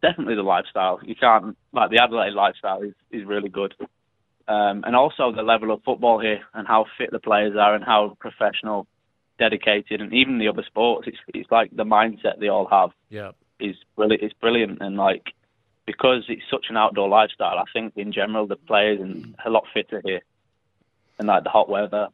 [0.00, 1.00] definitely the lifestyle.
[1.02, 3.74] You can't like the Adelaide lifestyle is, is really good.
[4.46, 7.84] Um, and also the level of football here and how fit the players are and
[7.84, 8.86] how professional,
[9.38, 11.06] dedicated, and even the other sports.
[11.08, 13.32] It's it's like the mindset they all have Yeah.
[13.60, 14.22] is brilliant.
[14.22, 15.32] It's brilliant, and like
[15.86, 19.64] because it's such an outdoor lifestyle, I think in general the players and a lot
[19.72, 20.20] fitter here,
[21.18, 22.08] and like the hot weather,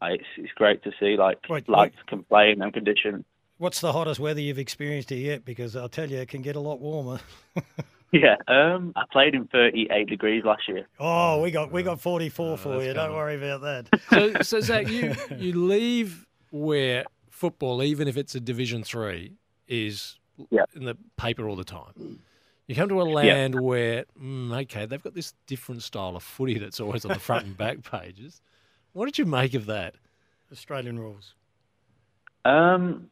[0.00, 1.16] like, it's it's great to see.
[1.16, 3.24] Like Wait, lads can play in them conditions.
[3.58, 5.44] What's the hottest weather you've experienced here yet?
[5.44, 7.20] Because I'll tell you, it can get a lot warmer.
[8.12, 10.88] Yeah, um, I played in 38 degrees last year.
[10.98, 12.92] Oh, we got we got 44 for you.
[12.92, 14.00] Don't worry about that.
[14.10, 19.34] So, so Zach, you you leave where football, even if it's a Division Three,
[19.68, 20.18] is
[20.74, 22.20] in the paper all the time.
[22.66, 26.56] You come to a land where, mm, okay, they've got this different style of footy
[26.58, 28.40] that's always on the front and back pages.
[28.92, 29.96] What did you make of that?
[30.52, 31.34] Australian rules.
[32.44, 33.10] Um,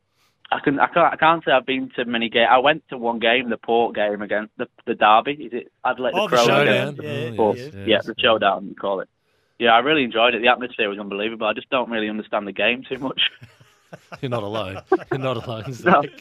[0.51, 2.49] I can I can't I can't say I've been to many games.
[2.51, 5.33] I went to one game, the Port game against the the Derby.
[5.45, 6.47] Is it Adelaide Oh, the the Crows?
[6.47, 6.89] showdown.
[6.89, 7.59] against Yeah, Port.
[7.59, 9.09] yes, yeah, yes, the showdown you call it.
[9.59, 10.43] Yeah, I really enjoyed it.
[10.43, 11.47] The atmosphere was unbelievable.
[11.47, 13.21] I just don't really understand the game too much.
[14.21, 14.81] You're not alone.
[15.11, 16.03] You're not alone, No.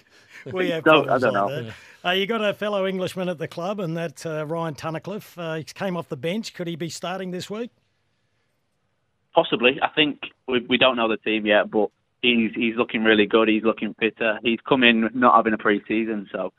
[0.54, 1.72] We have Don't- problems I don't like know.
[2.04, 2.10] that.
[2.10, 5.38] Uh, you got a fellow Englishman at the club, and that's uh, Ryan Tunnicliffe.
[5.38, 6.54] Uh, he came off the bench.
[6.54, 7.70] Could he be starting this week?
[9.36, 9.80] Possibly.
[9.82, 11.90] I think we we don't know the team yet, but
[12.22, 13.50] he's he's looking really good.
[13.50, 14.40] He's looking fitter.
[14.42, 16.54] He's come in not having a pre-season, so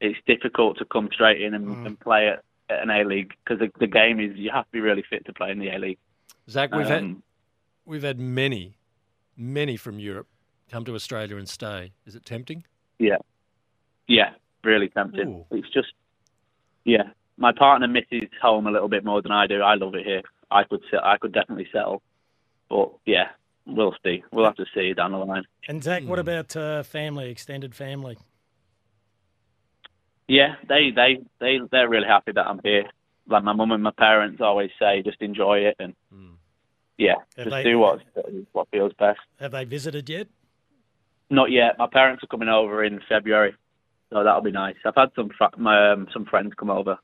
[0.00, 1.86] it's difficult to come straight in and, Mm.
[1.86, 4.72] and play at, at an A League because the, the game is you have to
[4.72, 5.98] be really fit to play in the A League.
[6.50, 7.22] Zach, we've had Um,
[7.84, 8.76] we've had many,
[9.36, 10.26] many from Europe
[10.70, 11.92] come to Australia and stay.
[12.06, 12.64] Is it tempting?
[12.98, 13.16] Yeah,
[14.08, 14.30] yeah,
[14.64, 15.44] really tempting.
[15.50, 15.92] It's just,
[16.84, 17.10] yeah.
[17.36, 19.62] My partner misses home a little bit more than I do.
[19.62, 20.22] I love it here.
[20.50, 22.02] I could set, I could definitely settle,
[22.68, 23.28] but yeah,
[23.66, 24.22] we'll see.
[24.32, 25.44] We'll have to see down the line.
[25.68, 26.08] And Zach, Hmm.
[26.08, 28.18] what about uh, family, extended family?
[30.28, 32.84] Yeah, they they they they're really happy that I'm here.
[33.26, 35.94] Like my mum and my parents always say, just enjoy it and
[37.00, 38.00] yeah, Have just they- do what
[38.52, 39.18] what feels best.
[39.40, 40.28] Have they visited yet?
[41.30, 41.78] Not yet.
[41.78, 43.54] My parents are coming over in February,
[44.12, 44.76] so that'll be nice.
[44.84, 46.98] I've had some fr- my, um, some friends come over,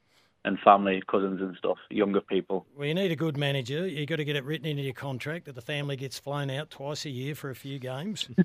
[0.47, 2.67] and family, cousins and stuff, younger people.
[2.77, 3.87] Well, you need a good manager.
[3.87, 6.71] You've got to get it written into your contract that the family gets flown out
[6.71, 8.29] twice a year for a few games.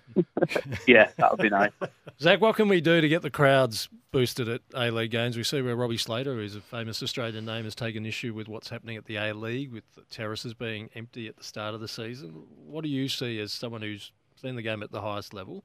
[0.87, 1.71] Yeah, that would be nice.
[2.19, 5.37] Zach, what can we do to get the crowds boosted at A League games?
[5.37, 8.69] We see where Robbie Slater, who's a famous Australian name, has taken issue with what's
[8.69, 11.87] happening at the A League, with the terraces being empty at the start of the
[11.87, 12.43] season.
[12.65, 15.63] What do you see as someone who's seen the game at the highest level?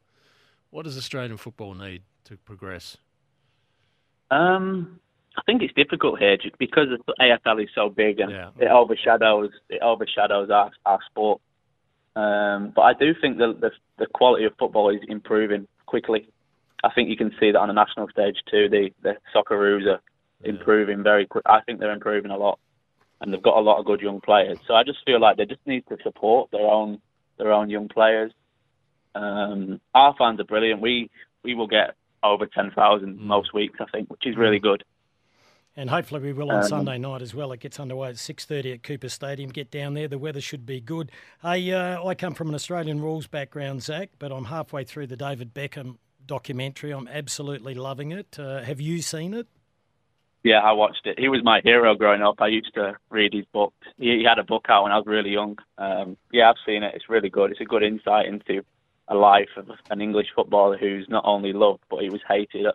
[0.68, 2.98] What does Australian football need to progress?
[4.30, 5.00] Um,
[5.36, 9.82] I think it's difficult here because the AFL is so big and it overshadows it
[9.82, 11.40] overshadows our our sport.
[12.14, 16.28] Um, but I do think the, the the quality of football is improving quickly.
[16.82, 18.68] I think you can see that on the national stage too.
[18.68, 20.00] The the Socceroos are
[20.42, 21.44] improving very quick.
[21.46, 22.58] I think they're improving a lot,
[23.20, 24.58] and they've got a lot of good young players.
[24.66, 27.00] So I just feel like they just need to support their own
[27.38, 28.32] their own young players.
[29.14, 30.80] Um, our fans are brilliant.
[30.80, 31.10] We
[31.42, 34.84] we will get over ten thousand most weeks, I think, which is really good.
[35.78, 37.52] And hopefully we will on Um, Sunday night as well.
[37.52, 39.50] It gets underway at six thirty at Coopers Stadium.
[39.50, 40.08] Get down there.
[40.08, 41.12] The weather should be good.
[41.42, 45.16] Hey, uh, I come from an Australian rules background, Zach, but I'm halfway through the
[45.16, 46.92] David Beckham documentary.
[46.92, 48.38] I'm absolutely loving it.
[48.38, 49.46] Uh, have you seen it?
[50.42, 51.18] Yeah, I watched it.
[51.18, 52.36] He was my hero growing up.
[52.40, 53.86] I used to read his books.
[53.98, 55.58] He, he had a book out when I was really young.
[55.76, 56.94] Um, yeah, I've seen it.
[56.94, 57.50] It's really good.
[57.50, 58.62] It's a good insight into
[59.08, 62.66] a life of an English footballer who's not only loved, but he was hated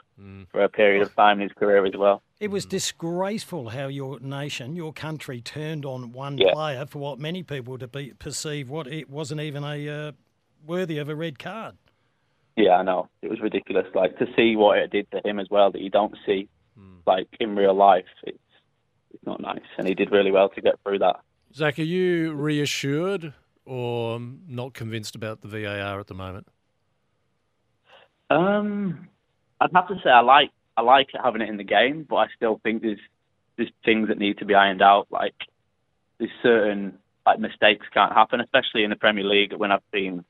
[0.51, 2.21] for a period of time in his career as well.
[2.41, 6.51] It was disgraceful how your nation, your country, turned on one Yeah.
[6.53, 10.11] player for what many people to be perceive what it wasn't even a uh,
[10.65, 11.77] worthy of a red card.
[12.57, 13.09] Yeah, I know.
[13.21, 13.85] It was ridiculous.
[13.93, 16.49] Like to see what it did to him as well that you don't see
[17.05, 18.05] like in real life.
[18.23, 18.39] It's
[19.13, 19.61] it's not nice.
[19.77, 21.17] And he did really well to get through that.
[21.53, 23.35] Zach, are you reassured
[23.65, 26.47] or not convinced about the VAR at the moment?
[28.31, 29.09] Um,
[29.59, 30.49] I'd have to say I like
[30.81, 32.99] I like having it in the game, but I still think there's
[33.57, 35.07] there's things that need to be ironed out.
[35.11, 35.35] Like
[36.17, 40.25] there's certain like mistakes can't happen, especially in the Premier League when I've seen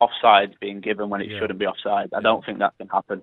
[0.00, 1.38] offsides being given when it Yeah.
[1.40, 2.10] shouldn't be offside.
[2.14, 3.22] I don't think that can happen.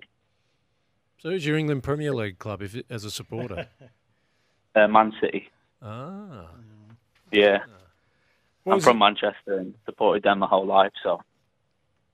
[1.18, 3.66] So who's your England Premier League club if, as a supporter?
[4.72, 5.50] Uh, Man City,
[5.82, 6.46] ah.
[7.32, 7.58] yeah.
[8.62, 11.20] What I'm was from Manchester and supported them my whole life, so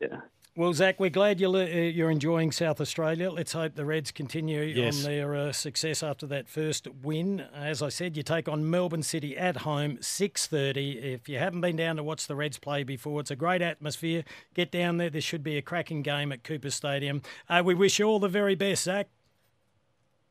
[0.00, 0.20] yeah.
[0.58, 3.30] Well, Zach, we're glad you're, uh, you're enjoying South Australia.
[3.30, 5.04] Let's hope the Reds continue Yes.
[5.04, 7.40] on their uh, success after that first win.
[7.54, 11.14] As I said, you take on Melbourne City at home, 6.30.
[11.14, 14.24] If you haven't been down to watch the Reds play before, it's a great atmosphere.
[14.54, 15.10] Get down there.
[15.10, 17.20] There should be a cracking game at Coopers Stadium.
[17.50, 19.08] Uh, we wish you all the very best, Zach.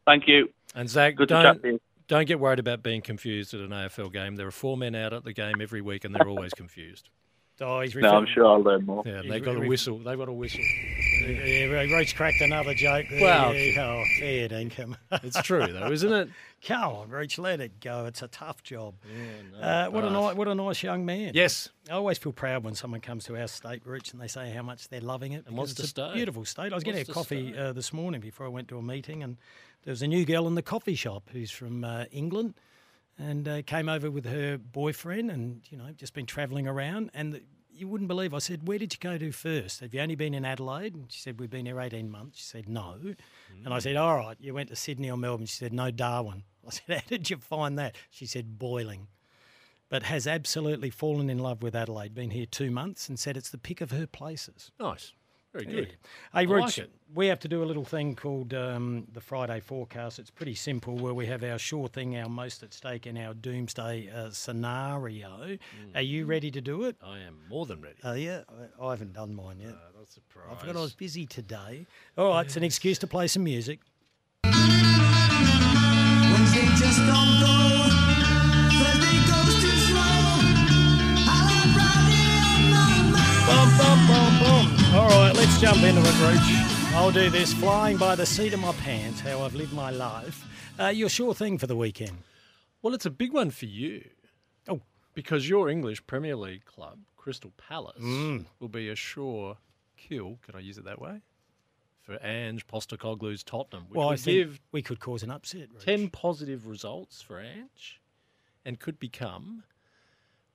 [0.07, 0.49] Thank you.
[0.73, 4.38] And Zach, Good don't, to don't get worried about being confused at an AFL game.
[4.38, 7.09] There are four men out at the game every week, and they're always confused.
[7.62, 9.03] Oh, he's No, I'm sure I'll learn more.
[9.06, 9.97] Yeah, He's they've got a whistle.
[9.99, 10.64] They've got a whistle.
[11.22, 13.06] Yeah, Rooch cracked another joke.
[13.10, 13.22] There.
[13.22, 14.97] Well- oh, fair dinkum.
[15.24, 16.30] It's true, though, isn't it?
[16.66, 18.06] Come on, Rooch, let it go.
[18.06, 18.95] It's a tough job.
[19.53, 21.32] no, uh, what a nice, what a nice young man.
[21.34, 21.69] Yes.
[21.90, 24.64] I always feel proud when someone comes to our state, Rooch, and they say how
[24.64, 25.45] much they're loving it.
[25.48, 26.14] And wants because to a stay.
[26.15, 26.72] Beautiful state.
[26.72, 29.38] I was getting a coffee uh, this morning before I went to a meeting, and
[29.84, 32.56] there was a new girl in the coffee shop who's from uh, England,
[33.17, 37.33] and uh, came over with her boyfriend, and you know, just been travelling around, and.
[37.33, 37.41] The,
[37.77, 38.33] you wouldn't believe.
[38.33, 39.81] I said, "Where did you go to first?
[39.81, 42.45] Have you only been in Adelaide?" And she said, "We've been here eighteen months." She
[42.45, 43.15] said, "No,"
[43.63, 46.43] and I said, "All right, you went to Sydney or Melbourne?" She said, "No, Darwin."
[46.67, 49.07] I said, "How did you find that?" She said, "Boiling."
[49.89, 52.15] But has absolutely fallen in love with Adelaide.
[52.15, 54.71] Been here two months and said it's the pick of her places.
[54.79, 55.13] Nice.
[55.56, 55.73] Very Yeah.
[55.84, 55.88] good.
[55.91, 55.95] Hey,
[56.34, 56.91] I Rich, like it.
[57.14, 60.19] we have to do a little thing called um, the Friday forecast.
[60.19, 63.34] It's pretty simple, where we have our sure thing, our most at stake, and our
[63.34, 65.57] doomsday uh, scenario.
[65.95, 66.98] Are you ready to do it?
[67.02, 67.95] I am more than ready.
[68.03, 68.41] Oh, yeah.
[68.49, 69.76] I, I haven't done mine yet.
[69.98, 70.52] not surprised.
[70.52, 71.88] I forgot I was busy today.
[72.18, 73.80] All right, it's an excuse to play some music.
[74.44, 74.65] Wednesday
[76.76, 77.56] just don't go.
[78.76, 80.19] Thursday goes too slow.
[81.32, 83.48] I like Friday on my mind.
[83.48, 84.35] Bum, bum, bum, bum.
[84.95, 86.93] All right, let's jump into it, Rooch.
[86.95, 90.45] I'll do this flying by the seat of my pants, how I've lived my life.
[90.80, 92.17] Uh, your sure thing for the weekend.
[92.81, 94.05] Well, it's a big one for you.
[94.69, 94.80] Oh.
[95.13, 98.45] Because your English Premier League club, Crystal Palace, Mm.
[98.59, 99.57] will be a sure
[99.97, 101.22] kill, can I use it that way?
[102.01, 103.88] For Ange Postecoglou's Tottenham.
[103.89, 105.69] Which Well, I think give we could cause an upset.
[105.73, 105.84] Rooch.
[105.84, 107.99] 10 positive results for Ange
[108.63, 109.63] and could become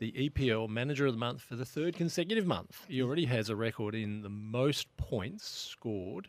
[0.01, 2.85] the EPL Manager of the Month for the third consecutive month.
[2.89, 6.29] He already has a record in the most points scored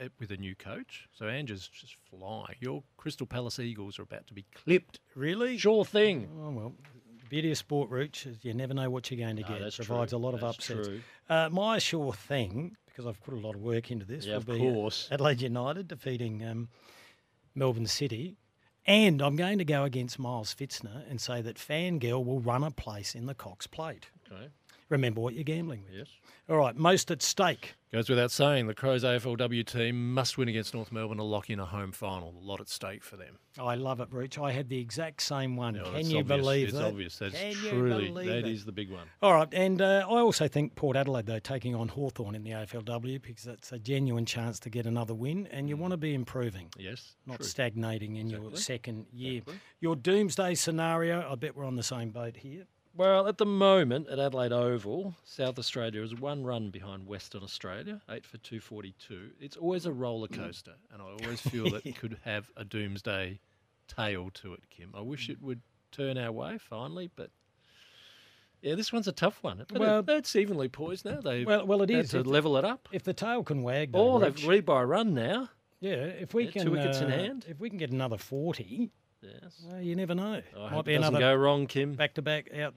[0.00, 1.08] uh, with a new coach.
[1.12, 2.56] So Ange is just flying.
[2.60, 5.00] Your Crystal Palace Eagles are about to be clipped.
[5.16, 5.56] Really?
[5.58, 6.28] Sure thing.
[6.38, 6.74] Oh, well,
[7.18, 9.60] the beauty of sport, Rooch, is you never know what you're going to No, get.
[9.60, 10.18] that's provides true.
[10.18, 10.86] a lot of That's upsets.
[10.88, 11.00] true.
[11.30, 14.38] Uh, my sure thing, because I've put a lot of work into this, Yeah, will
[14.40, 15.08] of be course.
[15.10, 16.68] Adelaide United defeating um,
[17.54, 18.36] Melbourne City.
[18.90, 22.72] And I'm going to go against Miles Pfitzner and say that Fangirl will run a
[22.72, 24.08] place in the Cox Plate.
[24.26, 24.48] Okay.
[24.90, 25.94] Remember what you're gambling with.
[25.94, 26.08] Yes.
[26.48, 27.74] All right, most at stake.
[27.92, 31.58] Goes without saying, the Crows AFLW team must win against North Melbourne to lock in
[31.60, 32.34] a home final.
[32.40, 33.38] A lot at stake for them.
[33.58, 34.36] I love it, Rooch.
[34.38, 35.74] I had the exact same one.
[35.74, 36.26] No, Can you obvious.
[36.40, 36.86] believe it's that?
[36.88, 37.18] obvious.
[37.18, 38.48] That's Can truly that it?
[38.48, 39.06] is the big one.
[39.22, 42.50] All right, and uh, I also think Port Adelaide, though, taking on Hawthorn in the
[42.50, 46.14] AFLW because that's a genuine chance to get another win, and you want to be
[46.14, 46.68] improving.
[46.76, 47.46] Yes, Not true.
[47.46, 49.42] stagnating in your second year.
[49.80, 52.64] Your doomsday scenario, I bet we're on the same boat here.
[52.94, 58.00] Well, at the moment at Adelaide Oval, South Australia is one run behind Western Australia,
[58.10, 59.30] eight for two forty two.
[59.40, 63.38] It's always a roller coaster, and I always feel that it could have a doomsday
[63.86, 64.90] tail to it, Kim.
[64.94, 65.60] I wish it would
[65.92, 67.30] turn our way finally, but
[68.60, 69.64] yeah, this one's a tough one.
[69.68, 71.20] But Well- it, it's evenly poised now.
[71.20, 72.88] They Well, well, it is to If level it up.
[72.92, 75.48] If the tail can wag, though, Oh, they've lead by a run now.
[75.80, 77.46] yeah, if we Yeah, can, two wickets in uh, hand.
[77.48, 78.90] if we can get another forty,
[79.22, 79.62] Yes.
[79.66, 80.40] well, you never know.
[80.56, 81.94] I Might hope be it doesn't another go wrong, Kim.
[81.94, 82.74] back to back out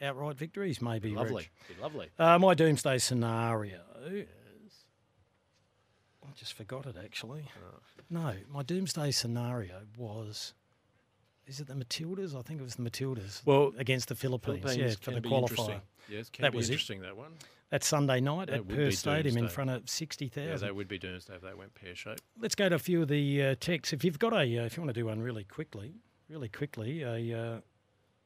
[0.00, 1.10] outright victories, maybe.
[1.10, 1.48] Lovely.
[1.68, 1.76] Rich.
[1.76, 2.08] Be lovely.
[2.18, 3.80] Uh, my doomsday scenario.
[4.06, 4.26] I
[6.36, 7.46] just forgot it actually.
[8.10, 10.54] No, my doomsday scenario was.
[11.46, 12.38] Is it the Matildas?
[12.38, 13.40] I think it was the Matildas.
[13.46, 15.40] Well, against the Philippines, Philippines yeah, for can the be qualifier.
[15.50, 15.80] interesting.
[16.10, 17.02] Yes, can that be was interesting, it.
[17.04, 17.32] that one.
[17.70, 20.42] That's Sunday night That at Perth Stadium in front of 60,000.
[20.42, 20.68] Yeah, thousand.
[20.68, 22.22] they would be doomsday if they went pear shaped.
[22.40, 23.92] Let's go to a few of the uh, texts.
[23.92, 25.92] If you've got a, uh, if you want to do one really quickly,
[26.30, 27.60] really quickly, a uh,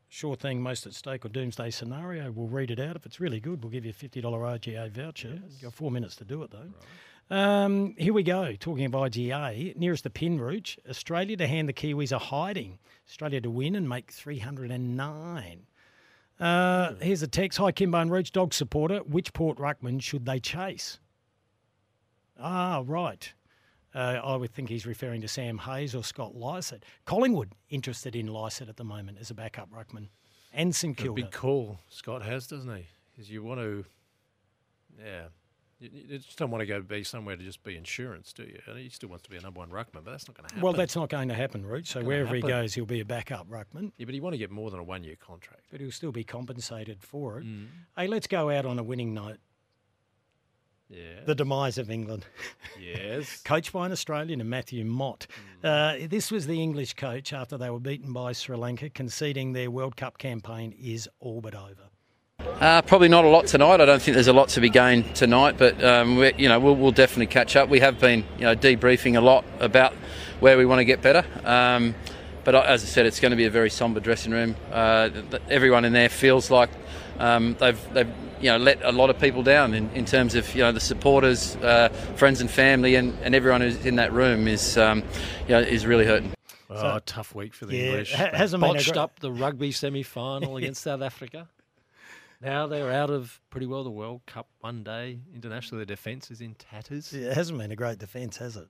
[0.09, 2.95] sure thing, most at stake or doomsday scenario, we'll read it out.
[2.95, 5.41] If it's really good, we'll give you a fifty dollar IGA voucher.
[5.49, 7.37] You've got four minutes to do it though.
[7.37, 8.53] Um, here we go.
[8.61, 12.79] Talking of IGA, nearest the pin route, Australia to hand the Kiwis a hiding.
[13.09, 15.67] Australia to win and make 309.
[16.41, 17.59] Uh, here's a text.
[17.59, 18.99] Hi, Kymbo and Rooch, dog supporter.
[18.99, 20.99] Which Port Ruckman should they chase?
[22.39, 23.33] Ah, right.
[23.95, 26.85] Uh, I would think he's referring to Sam Hayes or Scott Lycett.
[27.05, 30.09] Collingwood interested in Lysett at the moment as a backup ruckman,
[30.53, 31.11] and St Kilda.
[31.21, 32.87] A big call Scott has, doesn't he?
[33.19, 33.85] Is you want to,
[34.99, 35.25] yeah,
[35.83, 38.59] you, you just don't want to go be somewhere to just be insurance, do you?
[38.67, 40.55] And He still wants to be a number one ruckman, but that's not going to
[40.55, 40.63] happen.
[40.63, 41.87] Well, that's not going to happen, Root.
[41.87, 44.51] So wherever he goes, he'll be a backup ruckman, yeah, but he want to get
[44.51, 45.63] more than a one year contract.
[45.71, 47.45] but he'll still be compensated for it.
[47.47, 47.67] Mm.
[47.97, 49.39] Hey, let's go out on a winning note.
[50.89, 51.25] Yeah.
[51.25, 52.27] The demise of England.
[52.81, 53.43] Yes.
[53.43, 55.27] Coached by an Australian Matthew Mott.
[55.63, 59.71] Uh, this was the English coach after they were beaten by Sri Lanka, conceding their
[59.71, 61.89] World Cup campaign is all but over.
[62.61, 63.81] Uh, probably not a lot tonight.
[63.81, 66.61] I don't think there's a lot to be gained tonight, but um, we, you know
[66.61, 67.69] we'll, we'll definitely catch up.
[67.69, 69.93] We have been you know debriefing a lot about
[70.41, 71.25] where we want to get better.
[71.45, 71.95] Um,
[72.45, 74.55] but as I said, it's going to be a very somber dressing room.
[74.71, 76.71] Uh, th- th- everyone in there feels like
[77.19, 78.11] um, they've they've
[78.41, 80.81] you know let a lot of people down in, in terms of you know the
[80.81, 85.03] supporters, uh, friends and family, and, and everyone who's in that room is um,
[85.49, 86.33] you know is really hurting.
[86.71, 88.13] Oh, tough week for the Yeah, English.
[88.15, 91.49] ha- hasn't been a botched gr- up the rugby semi final against South Africa.
[92.43, 95.21] Now they're out of pretty well the World Cup one day.
[95.35, 97.13] Internationally, their defence is in tatters.
[97.13, 98.67] It hasn't been a great defence, has it?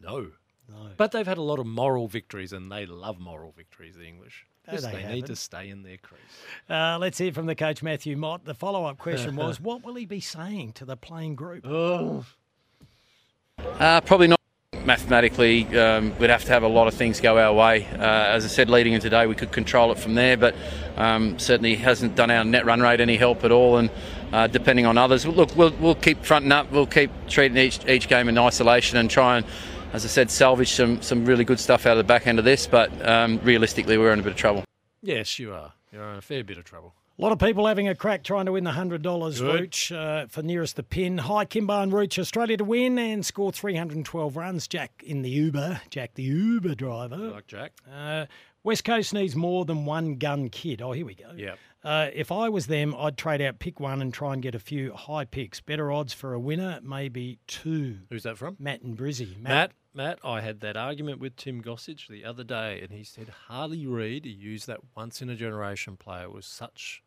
[0.00, 0.28] No.
[0.68, 0.90] No.
[0.96, 4.46] But they've had a lot of moral victories, and they love moral victories, the English.
[4.66, 5.26] No, Just they they, need haven't.
[5.26, 6.20] to stay in their crease.
[6.68, 8.44] Uh, let's hear from the coach, Matthew Mott.
[8.44, 11.66] The follow up question was what will he be saying to the playing group?
[11.66, 12.24] Oh.
[13.58, 14.37] Uh, probably not
[14.88, 17.86] mathematically, um, we'd have to have a lot of things go our way.
[17.92, 20.56] Uh, as I said, leading in today, we could control it from there, but
[20.96, 23.76] um, certainly hasn't done our net run rate any help at all.
[23.76, 23.90] And
[24.32, 26.72] uh, depending on others, look, we'll, we'll keep fronting up.
[26.72, 29.46] We'll keep treating each each game in isolation and try and.
[29.90, 32.44] As I said, salvage some, some really good stuff out of the back end of
[32.44, 34.62] this, but um, realistically, we're in a bit of trouble.
[35.00, 35.72] Yes, you are.
[35.90, 36.92] You're in a fair bit of trouble.
[37.18, 39.40] A lot of people having a crack trying to win the $100 Good.
[39.40, 41.18] Rooch uh, for nearest the pin.
[41.18, 44.68] Hi, Kymbo and Rooch, Australia to win and score 312 runs.
[44.68, 47.16] Jack in the Uber, Jack the Uber driver.
[47.16, 47.72] Like Jack.
[47.92, 48.26] Uh,
[48.62, 50.80] West Coast needs more than one gun kid.
[50.80, 51.32] Oh, here we go.
[51.34, 51.56] Yeah.
[51.82, 54.60] Uh, if I was them, I'd trade out pick one and try and get a
[54.60, 55.60] few high picks.
[55.60, 57.98] Better odds for a winner, maybe two.
[58.10, 58.54] Who's that from?
[58.60, 59.36] Matt and Brizzy.
[59.40, 63.28] Matt, Matt, I had that argument with Tim Gossage the other day, and he said
[63.48, 67.02] Harley Reid, he used that once in a generation player, was such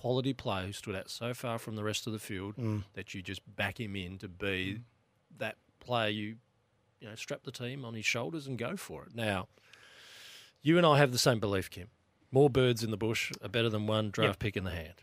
[0.00, 2.84] quality player who stood out so far from the rest of the field Mm.
[2.94, 4.80] that you just back him in to be
[5.38, 6.36] that player you,
[7.00, 9.14] you know, strap the team on his shoulders and go for it.
[9.14, 9.48] Now,
[10.62, 11.88] you and I have the same belief, Kim.
[12.30, 14.38] More birds in the bush are better than one draft Yep.
[14.38, 15.02] pick in the hand.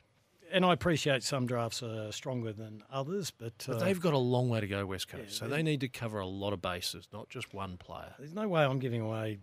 [0.52, 4.18] And I appreciate some drafts are stronger than others, but, But uh, they've got a
[4.20, 5.36] long way to go, West Coast.
[5.38, 8.14] so they need to cover a lot of bases, not just one player.
[8.20, 9.40] There's no way I'm giving away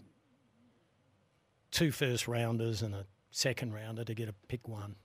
[1.71, 4.97] two first rounders and a second rounder to get a pick one.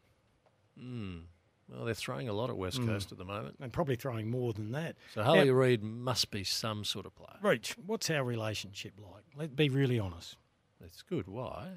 [0.82, 1.24] Mm.
[1.68, 2.88] Well, they're throwing a lot at West Mm.
[2.88, 3.56] Coast at the moment.
[3.60, 4.96] And probably throwing more than that.
[5.14, 7.38] So Harley Now, Reid must be some sort of player.
[7.42, 9.24] Rooch, what's our relationship like?
[9.36, 10.38] Let's be really honest.
[10.80, 11.28] That's good.
[11.28, 11.68] Why?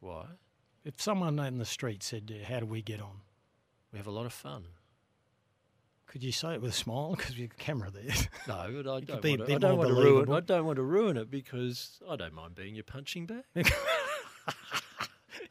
[0.00, 0.26] Why?
[0.84, 3.20] If someone in the street said, uh, How do we get on?
[3.92, 4.64] We have a lot of fun.
[6.06, 7.14] Could you say it with a smile?
[7.16, 8.14] Because we have a camera there.
[8.46, 10.32] No, but I don't, be want, to, I don't want to ruin.
[10.32, 13.44] I don't want to ruin it because I don't mind being your punching bag.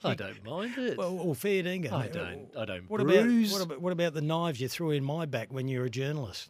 [0.07, 0.97] I don't mind it.
[0.97, 1.91] Well, well fair dinkum.
[1.91, 2.47] I don't.
[2.57, 3.51] I don't What bruise.
[3.51, 5.85] about, what about what about the knives you threw in my back when you were
[5.85, 6.49] a journalist?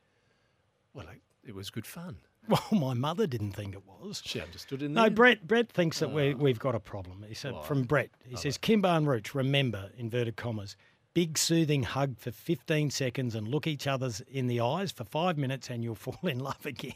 [0.94, 2.18] Well, it, it was good fun.
[2.50, 4.22] Well, my mother didn't think it was.
[4.24, 5.10] She understood in No, there.
[5.12, 5.46] Brett.
[5.46, 6.38] Brett thinks that we, ah.
[6.38, 7.26] we've got a problem.
[7.28, 8.10] He said from Brett.
[8.26, 10.78] He says, Kymbo and Rooch, remember inverted commas,
[11.14, 15.38] big soothing hug for 15 seconds and look each other's in the eyes for five
[15.38, 16.94] minutes, and you'll fall in love again.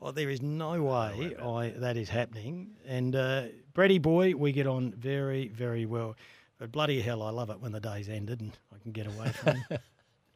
[0.00, 2.70] Well, there is no way I that is happening.
[2.86, 3.44] And uh,
[3.74, 6.16] Bretty boy, we get on very, very well.
[6.58, 9.28] But bloody hell, I love it when the day's ended and I can get away
[9.30, 9.56] from.
[9.56, 9.78] him.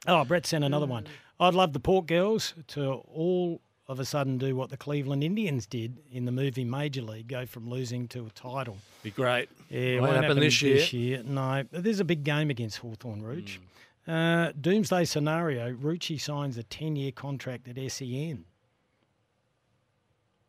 [0.06, 1.06] Oh, Brett sent another one.
[1.38, 5.66] I'd love the Port Girls to all of a sudden do what the Cleveland Indians
[5.66, 8.78] did in the movie Major League, go from losing to a title.
[9.02, 9.50] Be great.
[9.68, 11.22] Yeah, Won't won't happen this year.
[11.22, 13.58] No, there's a big game against Hawthorn Rooch.
[14.06, 14.10] Hmm.
[14.10, 18.46] Uh, doomsday scenario, Rucci signs a 10-year contract at SEN.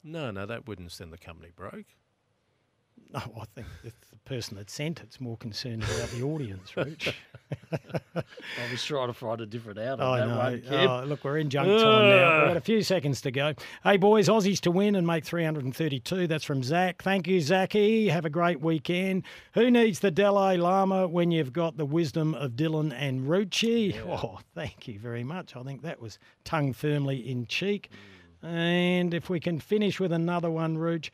[0.03, 1.85] No, no, that wouldn't send the company broke.
[3.13, 6.71] No, oh, I think if the person that sent it's more concerned about the audience,
[6.77, 7.13] Rooch.
[8.15, 10.37] I was trying to find a different out I on that know.
[10.37, 10.89] one, Kim.
[10.89, 12.39] Oh, look, we're in junk time now.
[12.39, 13.53] We've got a few seconds to go.
[13.83, 16.27] Hey, boys, Aussies to win and make 332.
[16.27, 17.01] That's from Zach.
[17.01, 18.07] Thank you, Zachy.
[18.09, 19.23] Have a great weekend.
[19.53, 23.97] Who needs the Dalai Lama when you've got the wisdom of Dylan and Rucci?
[24.07, 25.55] Oh, thank you very much.
[25.55, 27.89] I think that was tongue firmly in cheek.
[27.91, 28.20] Mm.
[28.43, 31.11] And if we can finish with another one, Rooch.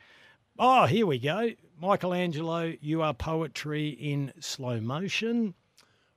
[0.58, 1.50] Oh, here we go.
[1.80, 5.54] Michelangelo, you are poetry in slow motion.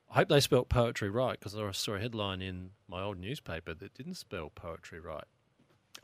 [0.10, 3.74] I hope they spelt poetry right because I saw a headline in my old newspaper
[3.74, 5.24] that didn't spell poetry right.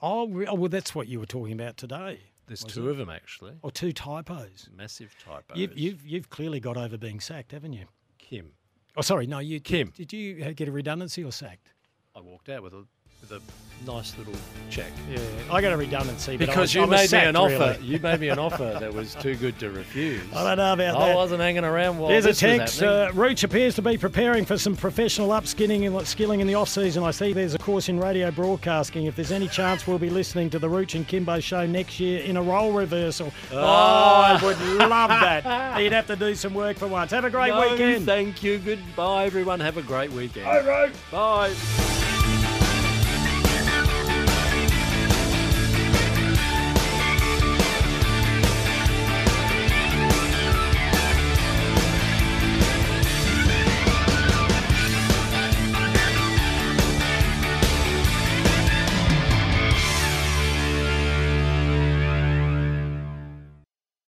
[0.01, 2.19] Oh, oh, well, that's what you were talking about today.
[2.45, 2.91] There's two it?
[2.91, 3.53] of them actually.
[3.61, 4.69] Or two typos.
[4.73, 5.57] Massive typos.
[5.57, 7.85] You've, you've you've clearly got over being sacked, haven't you?
[8.17, 8.51] Kim.
[8.95, 9.59] Oh, sorry, no, you.
[9.59, 9.91] Kim.
[9.95, 11.69] Did you uh, get a redundancy or sacked?
[12.15, 12.85] I walked out with a
[13.21, 13.41] with a
[13.85, 14.33] nice little
[14.71, 14.91] check.
[15.09, 15.19] Yeah,
[15.51, 17.51] I got a redundancy but I Because was- you I was made me an offer.
[17.77, 17.85] really.
[17.85, 20.19] You made me an offer that was too good to refuse.
[20.35, 21.11] I don't know about I that.
[21.11, 22.79] I wasn't hanging around while There's a this was text.
[22.79, 23.09] happening.
[23.09, 26.69] Uh, Rooch appears to be preparing for some professional upskilling and skilling in the off
[26.69, 27.03] season.
[27.03, 29.05] I see there's a course in radio broadcasting.
[29.05, 32.21] If there's any chance, we'll be listening to the Rooch and Kymbo show next year
[32.23, 33.31] in a role reversal.
[33.51, 35.79] Oh, I would love that.
[35.79, 37.11] He'd have to do some work for once.
[37.11, 38.07] Have a great No, weekend.
[38.07, 38.57] Thank you.
[38.57, 39.59] Goodbye, everyone.
[39.59, 40.45] Have a great weekend.
[40.45, 40.93] Bye, Rooch.
[41.11, 42.06] Bye.